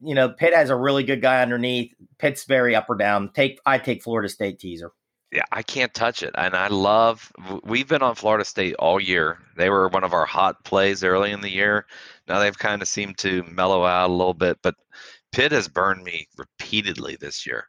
[0.02, 1.94] you know, Pitt has a really good guy underneath.
[2.18, 3.30] Pitt's very up or down.
[3.34, 4.92] Take I take Florida State teaser.
[5.32, 6.34] Yeah, I can't touch it.
[6.38, 7.32] And I love,
[7.64, 9.40] we've been on Florida State all year.
[9.58, 11.86] They were one of our hot plays early in the year.
[12.28, 14.76] Now they've kind of seemed to mellow out a little bit, but
[15.34, 17.66] Pitt has burned me repeatedly this year.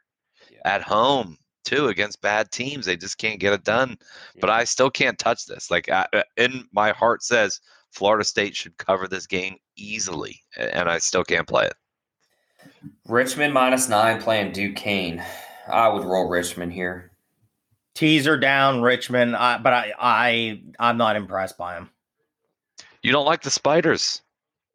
[0.49, 0.59] Yeah.
[0.63, 2.85] At home, too, against bad teams.
[2.85, 3.97] They just can't get it done.
[4.39, 5.69] But I still can't touch this.
[5.69, 7.59] Like, I, uh, in my heart says
[7.91, 11.73] Florida State should cover this game easily, and I still can't play it.
[13.07, 15.23] Richmond minus nine playing Duquesne.
[15.67, 17.08] I would roll Richmond here.
[17.99, 21.89] Teaser down Richmond, I, but I, I, I'm not impressed by him.
[23.03, 24.21] You don't like the Spiders.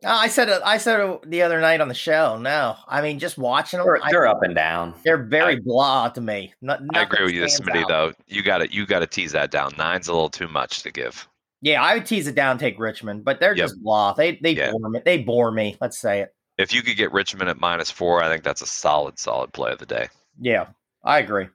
[0.04, 0.60] I said it.
[0.62, 2.36] I said it the other night on the show.
[2.36, 3.86] No, I mean just watching them.
[3.86, 4.92] They're, they're up and down.
[5.06, 6.52] they're very I- blah to me.
[6.60, 7.84] No- I agree with you, stands Smitty.
[7.84, 7.88] out.
[7.88, 9.72] Though you got to you got to tease that down.
[9.78, 11.26] Nine's a little too much to give.
[11.62, 13.64] Yeah, I would tease it down, take Richmond, but they're Yep.
[13.64, 14.12] just blah.
[14.12, 14.72] They they Yeah.
[14.72, 15.00] bore me.
[15.02, 15.78] They bore me.
[15.80, 16.34] Let's say it.
[16.58, 19.72] If you could get Richmond at minus four, I think that's a solid, solid play
[19.72, 20.08] of the day.
[20.38, 20.66] Yeah,
[21.02, 21.48] I agree.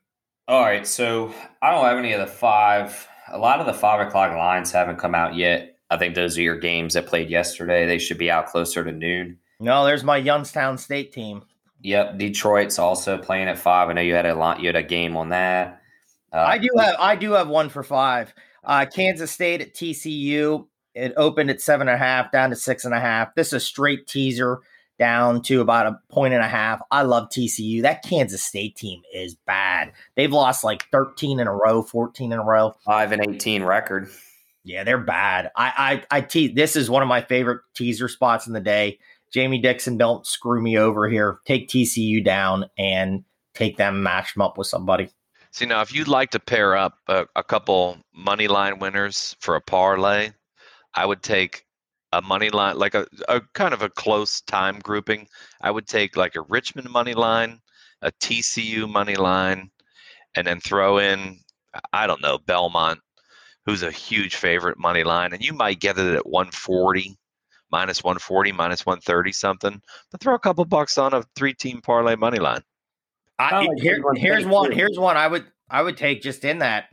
[0.49, 1.31] All right, so
[1.61, 3.07] I don't have any of the five.
[3.27, 5.77] A lot of the five o'clock lines haven't come out yet.
[5.91, 7.85] I think those are your games that played yesterday.
[7.85, 9.37] They should be out closer to noon.
[9.59, 11.43] No, there's my Youngstown State team.
[11.81, 13.89] Yep, Detroit's also playing at five.
[13.89, 14.59] I know you had a lot.
[14.59, 15.83] You had a game on that.
[16.33, 18.33] Uh, I do have I do have one for five.
[18.63, 20.65] Uh, Kansas State at TCU.
[20.95, 23.35] It opened at seven and a half, down to six and a half.
[23.35, 24.61] This is a straight teaser.
[24.99, 26.81] Down to about a point and a half.
[26.91, 27.81] I love TCU.
[27.81, 29.93] That Kansas State team is bad.
[30.15, 32.75] They've lost like 13 in a row, 14 in a row.
[32.85, 34.09] Five and eighteen record.
[34.63, 35.49] Yeah, they're bad.
[35.55, 38.99] I I I te- this is one of my favorite teaser spots in the day.
[39.31, 41.39] Jamie Dixon, don't screw me over here.
[41.45, 45.09] Take TCU down and take them, match them up with somebody.
[45.51, 49.55] See now, if you'd like to pair up a, a couple money line winners for
[49.55, 50.31] a parlay,
[50.93, 51.65] I would take
[52.11, 55.27] a money line like a, a kind of a close time grouping.
[55.61, 57.59] I would take like a Richmond money line,
[58.01, 59.69] a TCU money line,
[60.35, 61.39] and then throw in
[61.93, 62.99] I don't know Belmont,
[63.65, 67.17] who's a huge favorite money line, and you might get it at 140,
[67.71, 69.81] minus 140, minus 130 something.
[70.11, 72.61] But throw a couple bucks on a three team parlay money line.
[73.37, 74.71] I, Sound like here, here's one.
[74.71, 75.15] Here's one.
[75.15, 76.89] I would I would take just in that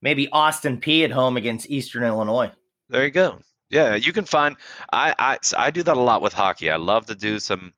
[0.00, 2.50] maybe Austin Peay at home against Eastern Illinois.
[2.88, 3.40] There you go.
[3.72, 4.56] Yeah, you can find.
[4.92, 6.70] I I I do that a lot with hockey.
[6.70, 7.72] I love to do some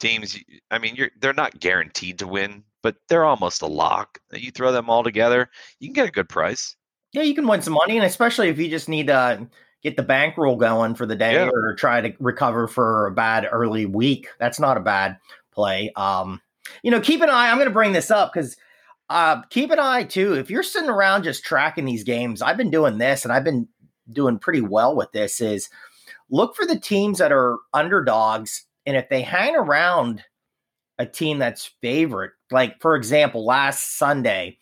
[0.00, 0.36] teams.
[0.70, 4.18] I mean, you're they're not guaranteed to win, but they're almost a lock.
[4.32, 5.48] You throw them all together,
[5.78, 6.76] you can get a good price.
[7.12, 9.46] Yeah, you can win some money, and especially if you just need to
[9.82, 11.48] get the bankroll going for the day Yeah.
[11.52, 14.26] or try to recover for a bad early week.
[14.40, 15.18] That's not a bad
[15.52, 15.92] play.
[15.94, 16.42] Um,
[16.82, 17.48] you know, keep an eye.
[17.48, 18.56] I'm going to bring this up because
[19.08, 20.34] uh, keep an eye too.
[20.34, 23.68] If you're sitting around just tracking these games, I've been doing this, and I've been
[24.12, 25.40] doing pretty well with this.
[25.40, 25.68] Is
[26.30, 30.24] look for the teams that are underdogs, and if they hang around
[30.98, 34.58] a team that's favorite, like for example, last Sunday.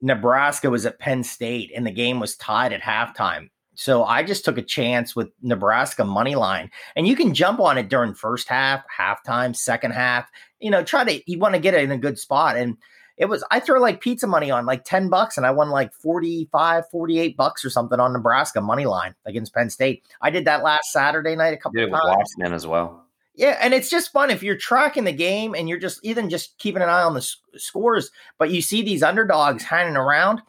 [0.00, 3.48] Nebraska was at Penn State and the game was tied at halftime.
[3.74, 6.70] So I just took a chance with Nebraska money line.
[6.94, 10.30] And you can jump on it during first half, halftime, second half.
[10.60, 12.56] You know, try to you want to get it in a good spot.
[12.56, 12.76] And
[13.16, 15.92] it was I throw like pizza money on like 10 bucks and I won like
[15.92, 20.02] 45, 48 bucks or something on Nebraska money line against Penn State.
[20.20, 22.16] I did that last Saturday night a couple Did of times.
[22.16, 23.04] Washington as well.
[23.36, 26.56] Yeah, and it's just fun if you're tracking the game and you're just even just
[26.58, 30.40] keeping an eye on the s- scores, but you see these underdogs hanging around.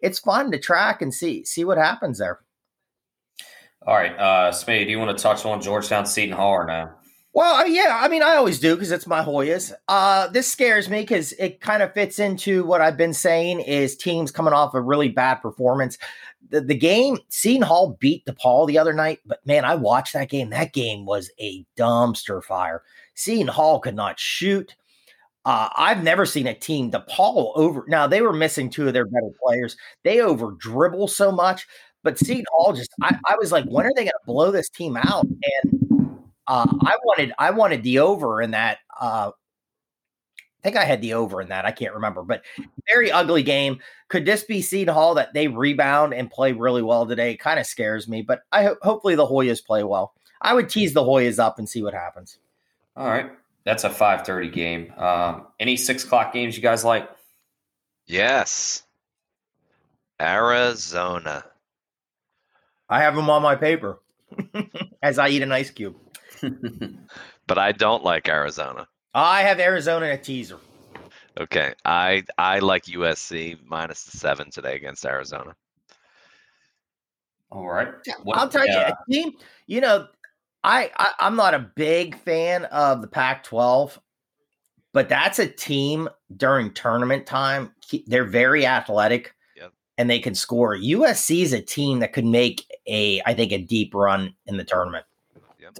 [0.00, 2.40] It's fun to track and see see what happens there.
[3.86, 6.90] All right, uh, Spade, do you want to touch on Georgetown Seton Hall or no?
[7.34, 9.72] Well, yeah, I mean, I always do because it's my Hoyas.
[9.88, 13.96] Uh, this scares me because it kind of fits into what I've been saying is
[13.96, 15.96] teams coming off a really bad performance.
[16.50, 20.28] The, the game, Seton Hall beat DePaul the other night, but man, I watched that
[20.28, 20.50] game.
[20.50, 22.82] That game was a dumpster fire.
[23.14, 24.76] Seton Hall could not shoot.
[25.44, 27.84] Uh, I've never seen a team DePaul over.
[27.88, 29.76] Now they were missing two of their better players.
[30.04, 31.66] They over dribble so much,
[32.02, 32.90] but Seton Hall just.
[33.02, 35.26] I, I was like, when are they going to blow this team out?
[35.26, 35.81] And
[36.46, 38.78] uh, I wanted I wanted the over in that.
[39.00, 39.30] Uh,
[40.38, 41.64] I think I had the over in that.
[41.64, 42.42] I can't remember, but
[42.88, 43.80] very ugly game.
[44.08, 47.36] Could this be Seton Hall that they rebound and play really well today?
[47.36, 50.14] Kind of scares me, but I hope hopefully the Hoyas play well.
[50.40, 52.38] I would tease the Hoyas up and see what happens.
[52.96, 53.30] All right,
[53.64, 54.92] that's a five thirty game.
[54.96, 57.08] Um, any six o'clock games you guys like?
[58.06, 58.84] Yes.
[60.20, 61.44] Arizona.
[62.88, 64.00] I have them on my paper
[65.02, 65.96] as I eat an ice cube.
[67.46, 68.86] But I don't like Arizona.
[69.14, 70.58] I have Arizona in a teaser.
[71.38, 71.74] Okay.
[71.84, 75.54] I I like USC minus the seven today against Arizona.
[77.50, 77.88] All right,
[78.22, 79.32] What- I'll tell you, uh, a team.
[79.66, 80.06] You know,
[80.64, 83.98] I, I I'm not a big fan of the Pac-12,
[84.94, 87.74] but that's a team during tournament time.
[88.06, 89.72] They're very athletic, Yep.
[89.98, 90.74] and they can score.
[90.76, 94.64] USC is a team that could make a, I think, a deep run in the
[94.64, 95.04] tournament.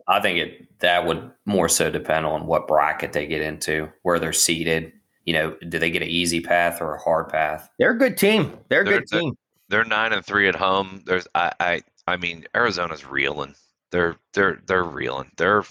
[0.09, 4.18] I think it that would more so depend on what bracket they get into, where
[4.18, 4.92] they're seated.
[5.24, 7.68] You know, do they get an easy path or a hard path?
[7.78, 8.59] They're a good team.
[8.68, 9.37] They're a They're- good they're- team.
[9.68, 11.02] They're nine and three at home.
[11.07, 13.55] There's I I I mean Arizona's reeling.
[13.90, 15.31] They're they're they're reeling.
[15.38, 15.62] They're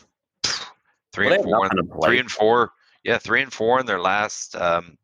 [1.14, 1.66] three Well, they and four.
[1.72, 2.72] and- Three and four.
[3.04, 4.98] Yeah, three and four in their last um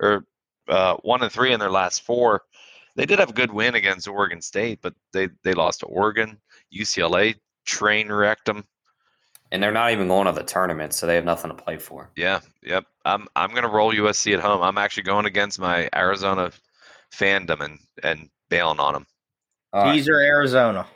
[0.00, 0.24] or
[0.68, 2.42] uh one and three in their last four.
[2.96, 6.38] They did have a good win against Oregon State, but they they lost to Oregon.
[6.74, 7.36] UCLA
[7.70, 8.64] train wrecked them.
[9.52, 12.10] And they're not even going to the tournament, so they have nothing to play for.
[12.16, 12.84] Yeah, yep.
[13.04, 14.62] I'm I'm gonna roll USC at home.
[14.62, 16.52] I'm actually going against my Arizona
[17.12, 19.06] fandom and and bailing on them.
[19.72, 20.86] All right, Teaser Arizona.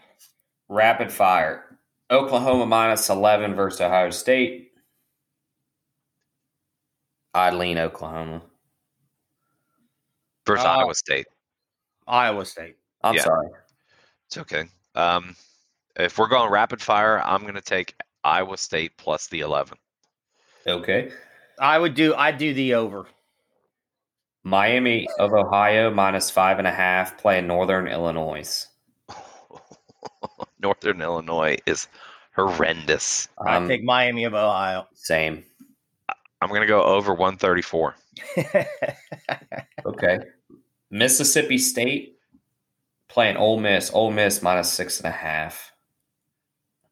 [0.68, 1.79] rapid fire.
[2.11, 4.70] Oklahoma minus eleven versus Ohio State.
[7.33, 8.43] I'd lean Oklahoma.
[10.47, 11.27] Versus Uh, Iowa State.
[12.07, 12.77] Iowa State.
[13.03, 13.22] I'm Yeah.
[13.22, 13.49] sorry.
[14.27, 14.64] It's okay.
[14.95, 15.35] Um,
[15.97, 19.77] if we're going rapid fire, I'm going to take Iowa State plus the 11.
[20.67, 21.11] Okay.
[21.61, 22.15] I would do.
[22.15, 23.07] I do the over.
[24.43, 28.67] Miami of Ohio minus five and a half playing Northern Illinois.
[30.61, 31.89] Northern Illinois is
[32.35, 33.29] Horrendous.
[33.39, 34.89] I Um, take Miami of Ohio.
[34.95, 35.45] Same.
[36.41, 37.95] I'm gonna go over 134.
[39.87, 40.19] Okay.
[40.91, 42.17] Mississippi State
[43.09, 43.91] playing Ole Miss.
[43.93, 45.73] Ole Miss minus six and a half.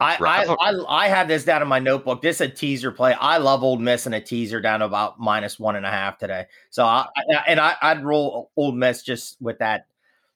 [0.03, 0.57] I, I, oh.
[0.61, 2.23] I I have this down in my notebook.
[2.23, 3.13] This is a teaser play.
[3.15, 6.19] I love Ole Miss and a teaser down to about minus one and a half
[6.19, 6.47] today.
[6.71, 9.87] So I, I and I, I'd roll Ole Miss just with that.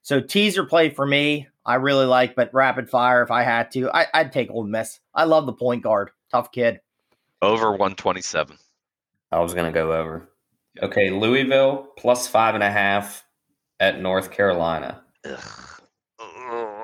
[0.03, 3.91] So teaser play for me, I really like, but rapid fire if I had to,
[3.91, 5.01] I, I'd take Ole Miss.
[5.14, 6.81] I love the point guard, tough kid.
[7.43, 8.57] Over 127.
[9.33, 10.29] I was gonna go over.
[10.83, 13.25] Okay, Louisville plus five and a half
[13.81, 15.03] at North Carolina.
[15.25, 15.39] Ugh.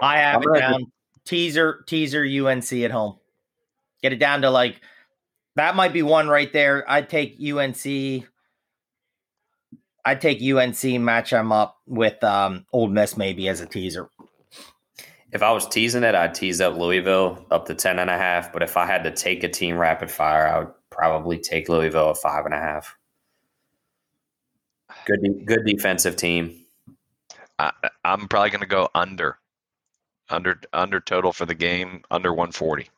[0.03, 0.93] I have I'm it gonna down.
[1.25, 3.19] Teaser, teaser, UNC at home.
[4.03, 4.81] Get it down to like
[5.57, 6.89] that might be one right there.
[6.91, 8.27] I'd take UNC.
[10.05, 14.09] I'd take UNC, match them up with um, Ole Miss maybe as a teaser.
[15.31, 18.53] If I was teasing it, I'd tease up Louisville up to ten and a half.
[18.53, 22.11] But if I had to take a team rapid fire, I would probably take Louisville
[22.11, 22.97] at five and a half.
[25.07, 26.65] Good, de- good defensive team.
[27.59, 27.73] I,
[28.05, 29.39] I'm probably gonna go under,
[30.29, 32.89] under, under total for the game, under 140.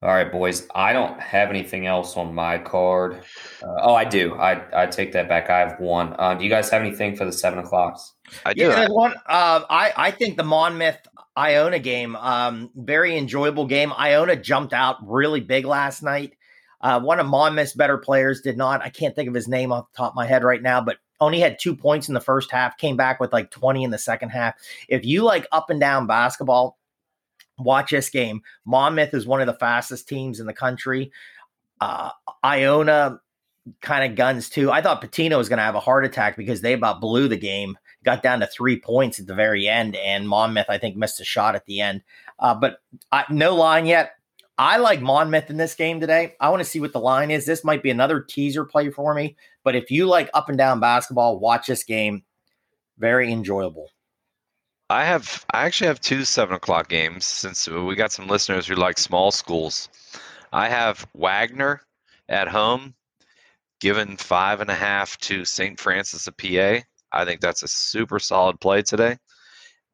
[0.00, 0.68] All right, boys.
[0.76, 3.24] I don't have anything else on my card.
[3.60, 4.36] Uh, oh, I do.
[4.36, 5.50] I I take that back.
[5.50, 6.14] I have one.
[6.16, 8.14] Uh, do you guys have anything for the seven o'clocks?
[8.46, 8.68] I do.
[8.68, 9.14] Yeah, one.
[9.26, 10.98] Uh, I I think the Monmouth
[11.36, 13.92] Iona game, um, very enjoyable game.
[13.92, 16.34] Iona jumped out really big last night.
[16.80, 18.82] Uh, one of Monmouth's better players did not.
[18.82, 20.98] I can't think of his name off the top of my head right now, but
[21.20, 22.78] only had two points in the first half.
[22.78, 24.54] Came back with like twenty in the second half.
[24.88, 26.78] If you like up and down basketball,
[27.58, 28.42] watch this game.
[28.64, 31.10] Monmouth is one of the fastest teams in the country.
[31.80, 32.10] Uh,
[32.44, 33.20] Iona
[33.80, 34.70] kind of guns too.
[34.70, 37.36] I thought Pitino was going to have a heart attack because they about blew the
[37.36, 41.20] game got down to three points at the very end, and Monmouth, I think, missed
[41.20, 42.02] a shot at the end.
[42.38, 42.78] Uh, but
[43.12, 44.12] I, no line yet.
[44.56, 46.34] I like Monmouth in this game today.
[46.40, 47.46] I want to see what the line is.
[47.46, 49.36] This might be another teaser play for me.
[49.68, 52.22] But if you like up and down basketball, watch this game.
[52.96, 53.90] Very enjoyable.
[54.88, 58.76] I have I actually have two seven o'clock games since we got some listeners who
[58.76, 59.90] like small schools.
[60.54, 61.82] I have Wagner
[62.30, 62.94] at home,
[63.78, 65.78] given five and a half to St.
[65.78, 66.78] Francis of PA.
[67.12, 69.18] I think that's a super solid play today.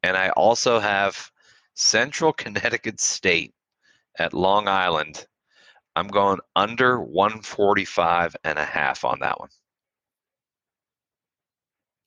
[0.03, 1.29] And I also have
[1.73, 3.53] Central Connecticut State
[4.19, 5.27] at Long Island.
[5.97, 9.49] I'm going under 145 and a half on that one.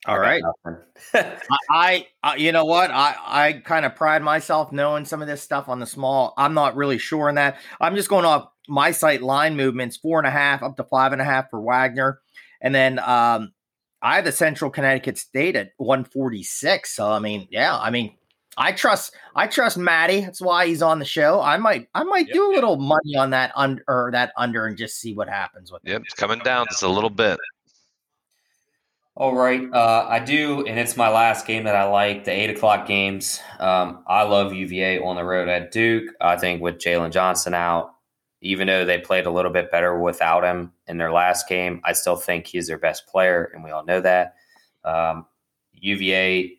[0.07, 0.43] All right.
[1.15, 1.37] I,
[1.71, 2.91] I uh, you know what?
[2.91, 6.35] I, I kind of pride myself knowing some of this stuff on the small.
[6.37, 7.59] I'm not really sure on that.
[7.81, 11.13] I'm just going off my site line movements, four and a half up to five
[11.13, 12.21] and a half for Wagner.
[12.61, 13.53] And then um,
[14.01, 16.95] I have the Central Connecticut State at 146.
[16.95, 18.15] So I mean, yeah, I mean,
[18.57, 20.21] I trust I trust Maddie.
[20.21, 21.41] That's why he's on the show.
[21.41, 22.55] I might I might Yep, do a yep.
[22.57, 25.91] little money on that under or that under and just see what happens with it.
[25.91, 27.39] Yep, it's coming down just a little bit.
[29.19, 29.69] All right.
[29.73, 33.41] Uh, I do, and it's my last game that I like the eight o'clock games.
[33.59, 36.15] Um, I love UVA on the road at Duke.
[36.21, 37.95] I think with Jalen Johnson out,
[38.43, 41.95] even though they played a little bit better without him in their last game, I
[41.95, 44.37] still think he's their best player, and we all know that.
[44.85, 45.27] Um,
[45.73, 46.57] UVA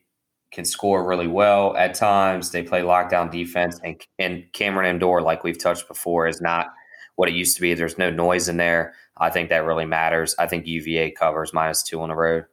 [0.52, 2.52] can score really well at times.
[2.52, 6.74] They play lockdown defense, and, and Cameron Indoor, like we've touched before, is not
[7.16, 7.74] what it used to be.
[7.74, 8.96] There's no noise in there.
[9.20, 10.36] I think that really matters.
[10.40, 12.46] I think UVA covers minus two on the road.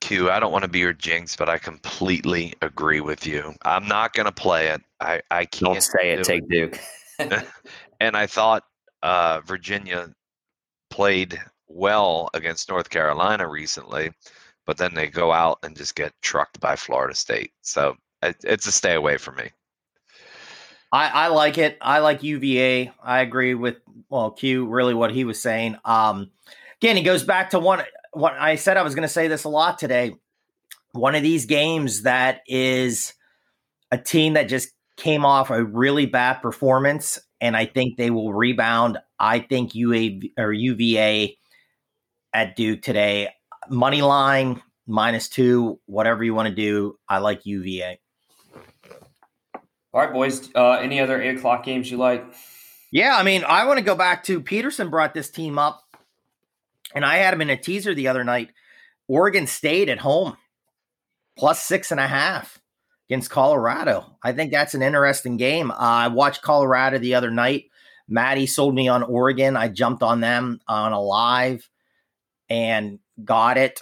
[0.00, 3.54] Q, I don't want to be your jinx, but I completely agree with you.
[3.62, 4.80] I'm not going to play it.
[5.00, 6.24] I, I can't Don't say it.
[6.24, 6.78] Take Duke.
[8.00, 8.64] And I thought
[9.02, 10.08] uh, Virginia
[10.90, 14.12] played well against North Carolina recently,
[14.66, 17.52] but then they go out and just get trucked by Florida State.
[17.62, 19.50] So it, it's a stay away from me.
[20.92, 21.76] I, I like it.
[21.80, 22.92] I like UVA.
[23.02, 23.76] I agree with
[24.08, 25.76] well Q really what he was saying.
[25.84, 26.30] Um,
[26.80, 27.82] again, he goes back to one.
[28.12, 30.16] What I said I was going to say this a lot today.
[30.92, 33.12] One of these games that is
[33.90, 38.32] a team that just came off a really bad performance, and I think they will
[38.32, 38.98] rebound.
[39.18, 41.36] I think UA or UVA
[42.32, 43.28] at Duke today.
[43.68, 46.98] Money line minus two, whatever you want to do.
[47.08, 48.00] I like UVA.
[49.92, 50.50] All right, boys.
[50.54, 52.24] Uh, any other eight o'clock games you like?
[52.90, 55.82] Yeah, I mean, I want to go back to Peterson brought this team up,
[56.94, 58.50] and I had him in a teaser the other night.
[59.08, 60.36] Oregon State at home,
[61.36, 62.58] plus six and a half
[63.08, 64.16] against Colorado.
[64.22, 65.70] I think that's an interesting game.
[65.70, 67.64] Uh, I watched Colorado the other night.
[68.08, 69.56] Maddie sold me on Oregon.
[69.56, 71.68] I jumped on them on a live
[72.48, 73.80] and got it.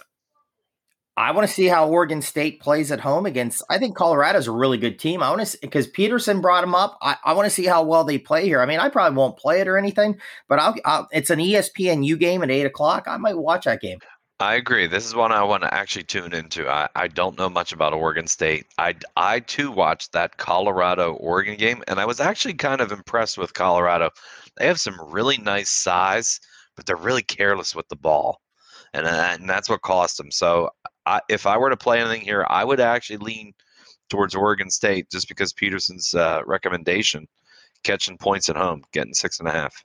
[1.17, 3.63] I want to see how Oregon State plays at home against.
[3.71, 5.23] I think Colorado's a really good team.
[5.23, 6.95] I want to because Peterson brought them up.
[7.01, 8.61] I, I, want to see how well they play here.
[8.61, 12.19] I mean, I probably won't play it or anything, but I'll, I'll, it's an ESPNU
[12.19, 13.05] game at eight o'clock.
[13.07, 13.97] I might watch that game.
[14.39, 14.85] I agree.
[14.85, 16.69] This is one I want to actually tune into.
[16.69, 18.67] I, I don't know much about Oregon State.
[18.77, 23.39] I, I too watched that Colorado Oregon game, and I was actually kind of impressed
[23.39, 24.11] with Colorado.
[24.57, 26.39] They have some really nice size,
[26.75, 28.39] but they're really careless with the ball,
[28.93, 30.29] and, and that's what cost them.
[30.29, 30.69] So
[31.07, 33.53] I, if I were to play anything here, I would actually lean
[34.09, 37.27] towards Oregon State just because Peterson's uh, recommendation,
[37.83, 39.83] catching points at home, getting six and a half.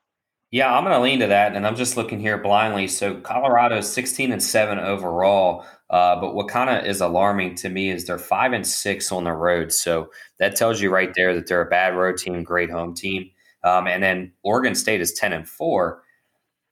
[0.50, 2.86] Yeah, I'm going to lean to that, and I'm just looking here blindly.
[2.86, 7.70] So Colorado is 16 and seven overall, uh, but what kind of is alarming to
[7.70, 9.72] me is they're five and six on the road.
[9.72, 13.30] So that tells you right there that they're a bad road team, great home team.
[13.64, 16.02] Um, and then Oregon State is 10 and four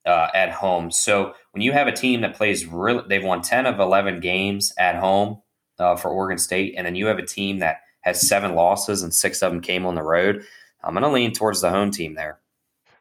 [0.07, 0.91] uh, at home.
[0.91, 4.73] So when you have a team that plays really, they've won 10 of 11 games
[4.79, 5.43] at home
[5.79, 9.15] uh, for Oregon State, and then you have a team that has seven losses and
[9.15, 10.45] six of them came on the road.
[10.83, 12.41] I'm going to lean towards the home team there.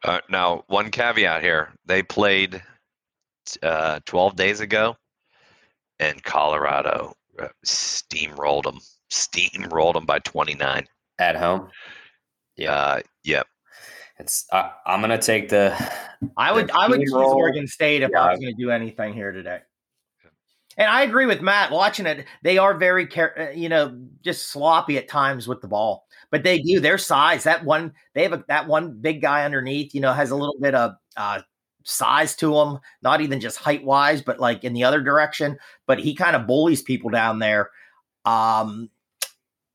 [0.04, 2.62] Uh, now, one caveat here: they played
[3.62, 4.96] uh, 12 days ago,
[5.98, 8.78] and Colorado uh, steamrolled them.
[9.10, 10.86] Steamrolled them by 29
[11.18, 11.68] at home.
[12.56, 12.72] Yeah.
[12.72, 13.46] Uh, yep.
[14.20, 15.74] It's I, am gonna take the.
[16.36, 18.22] I would I would choose Oregon State if yeah.
[18.22, 19.60] I was going to do anything here today.
[20.76, 21.72] And I agree with Matt.
[21.72, 26.06] Watching it, they are very, care, you know, just sloppy at times with the ball.
[26.30, 27.44] But they do their size.
[27.44, 29.94] That one, they have a, that one big guy underneath.
[29.94, 31.40] You know, has a little bit of uh,
[31.84, 32.78] size to him.
[33.02, 35.58] Not even just height wise, but like in the other direction.
[35.86, 37.70] But he kind of bullies people down there.
[38.26, 38.90] Um,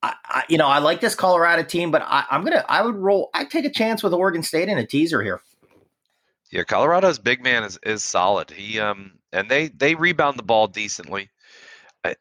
[0.05, 2.95] I, I, you know, I like this Colorado team, but I, I'm gonna, I would
[2.95, 3.31] roll.
[3.33, 5.41] I take a chance with Oregon State in a teaser here.
[6.51, 8.51] Yeah, Colorado's big man is is solid.
[8.51, 11.31] He um and they they rebound the ball decently.
[12.03, 12.15] I,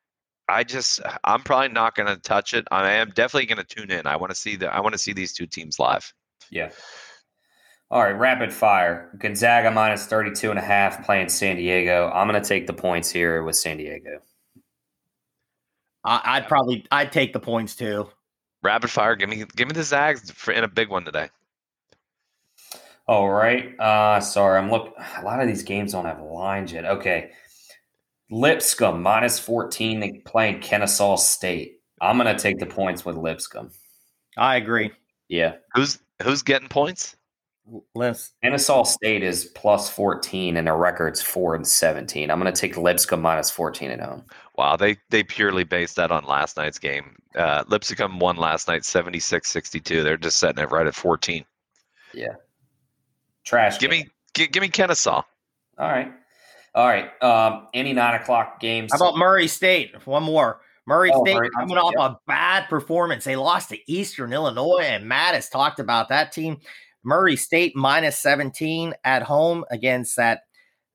[0.48, 2.66] I just I'm probably not going to touch it.
[2.70, 4.06] I am definitely going to tune in.
[4.06, 6.10] I want to see the I want to see these two teams live.
[6.50, 6.70] Yeah.
[7.90, 9.10] All right, rapid fire.
[9.18, 12.10] Gonzaga minus 32 and a half playing San Diego.
[12.12, 14.20] I'm going to take the points here with San Diego.
[16.04, 18.08] I'd probably I'd take the points too.
[18.62, 19.16] Rapid fire.
[19.16, 21.28] Give me give me the Zags for, in a big one today.
[23.06, 23.78] All right.
[23.78, 24.94] Uh sorry, I'm look.
[25.18, 26.84] A lot of these games don't have lines yet.
[26.84, 27.30] Okay.
[28.30, 31.80] Lipscomb minus 14 They playing Kennesaw State.
[32.00, 33.70] I'm gonna take the points with Lipscomb.
[34.36, 34.90] I agree.
[35.28, 35.56] Yeah.
[35.74, 37.16] Who's who's getting points?
[37.94, 38.32] Lips.
[38.42, 42.30] Kennesaw State is plus 14 and their record's 4 and 17.
[42.30, 44.22] I'm going to take Lipscomb minus 14 at home.
[44.56, 47.16] Wow, they they purely based that on last night's game.
[47.34, 50.04] Uh, Lipscomb won last night 76-62.
[50.04, 51.44] They're just setting it right at 14.
[52.12, 52.28] Yeah.
[53.44, 53.78] Trash.
[53.78, 54.04] Give game.
[54.04, 55.22] me give, give me Kennesaw.
[55.78, 56.12] All right.
[56.74, 57.22] All right.
[57.22, 58.92] Um, any nine o'clock games.
[58.92, 60.06] How about Murray State?
[60.06, 60.60] One more.
[60.86, 62.10] Murray oh, State Murray, coming off yep.
[62.10, 63.24] a bad performance.
[63.24, 66.58] They lost to Eastern Illinois, and Matt has talked about that team.
[67.02, 70.42] Murray State minus 17 at home against that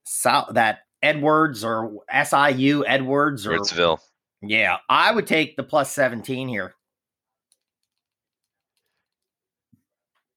[0.04, 3.98] South that Edwards or SIU Edwards or Ritzville.
[4.42, 6.74] Yeah, I would take the plus 17 here.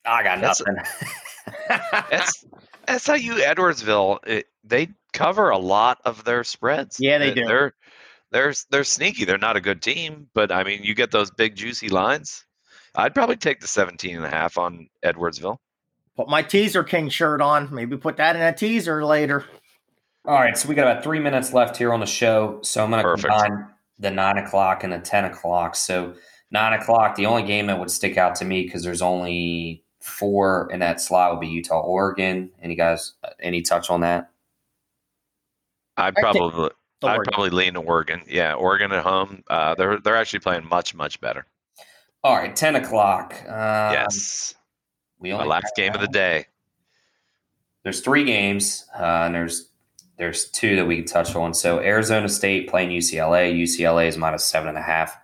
[0.05, 0.75] I got nothing.
[2.09, 2.45] That's
[3.05, 4.19] SIU Edwardsville.
[4.27, 6.97] It, they cover a lot of their spreads.
[6.99, 7.45] Yeah, they do.
[7.45, 7.73] They're
[8.31, 9.25] they're they're sneaky.
[9.25, 12.45] They're not a good team, but I mean, you get those big juicy lines.
[12.95, 15.57] I'd probably take the 17 and a half on Edwardsville.
[16.15, 17.73] Put my teaser king shirt on.
[17.73, 19.45] Maybe put that in a teaser later.
[20.25, 22.59] All right, so we got about three minutes left here on the show.
[22.61, 23.67] So I'm going to combine
[23.99, 25.75] the nine o'clock and the 10 o'clock.
[25.75, 26.13] So
[26.49, 30.69] nine o'clock, the only game that would stick out to me because there's only four
[30.71, 32.51] in that slot would be Utah, Oregon.
[32.61, 34.29] Any guys, any touch on that?
[35.97, 36.69] I'd probably,
[37.03, 38.21] I'd probably lean to Oregon.
[38.27, 39.43] Yeah, Oregon at home.
[39.49, 41.45] Uh, they're they're actually playing much much better.
[42.23, 43.35] All right, ten o'clock.
[43.43, 44.55] Um, yes,
[45.19, 46.47] we only My last game of the day.
[47.83, 49.69] There's three games, uh, and there's
[50.17, 51.53] there's two that we can touch on.
[51.53, 53.53] So Arizona State playing UCLA.
[53.53, 55.17] UCLA is minus seven and a half.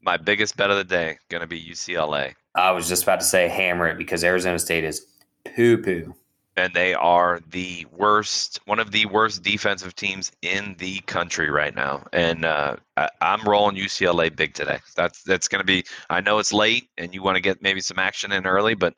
[0.00, 2.34] My biggest bet of the day going to be UCLA.
[2.54, 5.06] I was just about to say hammer it because Arizona State is
[5.44, 6.14] poo poo.
[6.54, 11.74] And they are the worst, one of the worst defensive teams in the country right
[11.74, 12.04] now.
[12.12, 14.78] And uh, I, am rolling UCLA big today.
[14.94, 15.84] That's that's going to be.
[16.10, 18.94] I know it's late, and you want to get maybe some action in early, but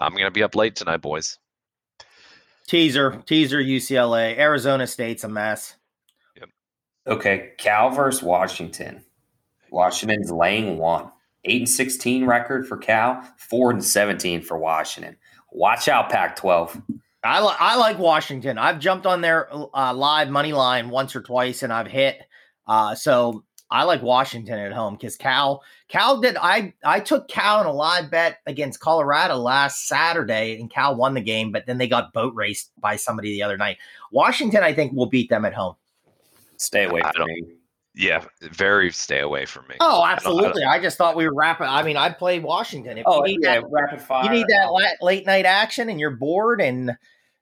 [0.00, 1.38] I'm going to be up late tonight, boys.
[2.66, 5.76] Teaser, teaser, UCLA, Arizona State's a mess.
[6.36, 6.48] Yep.
[7.06, 9.04] Okay, Cal versus Washington.
[9.70, 11.10] Washington's laying one.
[11.44, 15.16] 8 and 16 record for Cal, 4 and 17 for Washington.
[15.52, 16.82] Watch out, Pac 12.
[17.22, 18.58] I, li- I like Washington.
[18.58, 22.20] I've jumped on their uh, live money line once or twice and I've hit.
[22.66, 27.60] Uh, so I like Washington at home because Cal Cal did I I took Cal
[27.60, 31.78] in a live bet against Colorado last Saturday and Cal won the game, but then
[31.78, 33.78] they got boat raced by somebody the other night.
[34.12, 35.74] Washington, I think, will beat them at home.
[36.58, 37.42] Stay away I from me.
[37.98, 39.76] Yeah, very stay away from me.
[39.80, 40.64] Oh, I don't- absolutely.
[40.64, 41.66] I, just thought we were wrapping.
[41.66, 42.98] I mean, I'd play Washington.
[42.98, 44.24] If Oh, you need yeah, that, rapid fire.
[44.24, 46.94] you need that la- late night action and you're bored and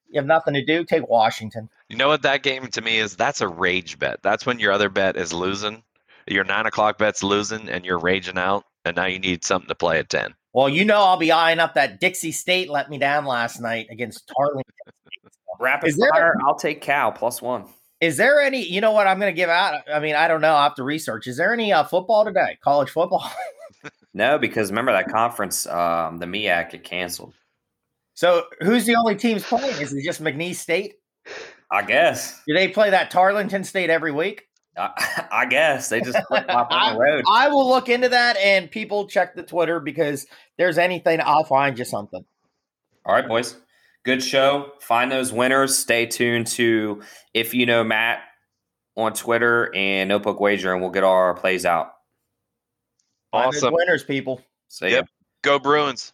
[0.09, 1.69] you have nothing to do, take Washington.
[1.89, 3.17] You know what that game to me is?
[3.17, 4.23] That's a rage bet.
[4.23, 5.83] That's when your other bet is losing.
[6.27, 9.75] Your nine o'clock bet's losing, and you're raging out, and now you need something to
[9.75, 10.35] play at ten.
[10.53, 13.87] Well, you know I'll be eyeing up that Dixie State let me down last night
[13.91, 14.63] against Tarleton.
[15.61, 16.35] Rapid Is there- fire.
[16.47, 17.65] I'll take Cal plus one.
[18.01, 18.63] Is there any?
[18.63, 19.83] You know what I'm going to give out?
[19.93, 20.55] I mean, I don't know.
[20.55, 21.27] I have to research.
[21.27, 22.59] Is there any uh, football today?
[22.63, 23.31] College football?
[24.17, 27.35] No, because remember that conference, um, the MEAC get canceled.
[28.15, 29.81] so who's the only teams playing?
[29.83, 30.95] Is it just McNeese State?
[31.73, 32.41] I guess.
[32.47, 34.45] Do they play that Tarleton State every week?
[34.77, 37.25] I, I guess they just flip flop on the road.
[37.31, 40.27] I will look into that and people check the Twitter because
[40.59, 42.25] there's anything, I'll find you something.
[43.07, 43.57] All right, boys.
[44.05, 44.73] Good show.
[44.81, 45.79] Find those winners.
[45.79, 47.03] Stay tuned to
[47.33, 48.21] if you know Matt
[48.97, 51.93] on Twitter and Notebook Wager, and we'll get all our plays out.
[53.33, 53.75] Find those Awesome.
[53.75, 54.41] winners, people.
[54.69, 54.97] See ya.
[54.97, 55.09] Yep.
[55.43, 56.13] Go Bruins.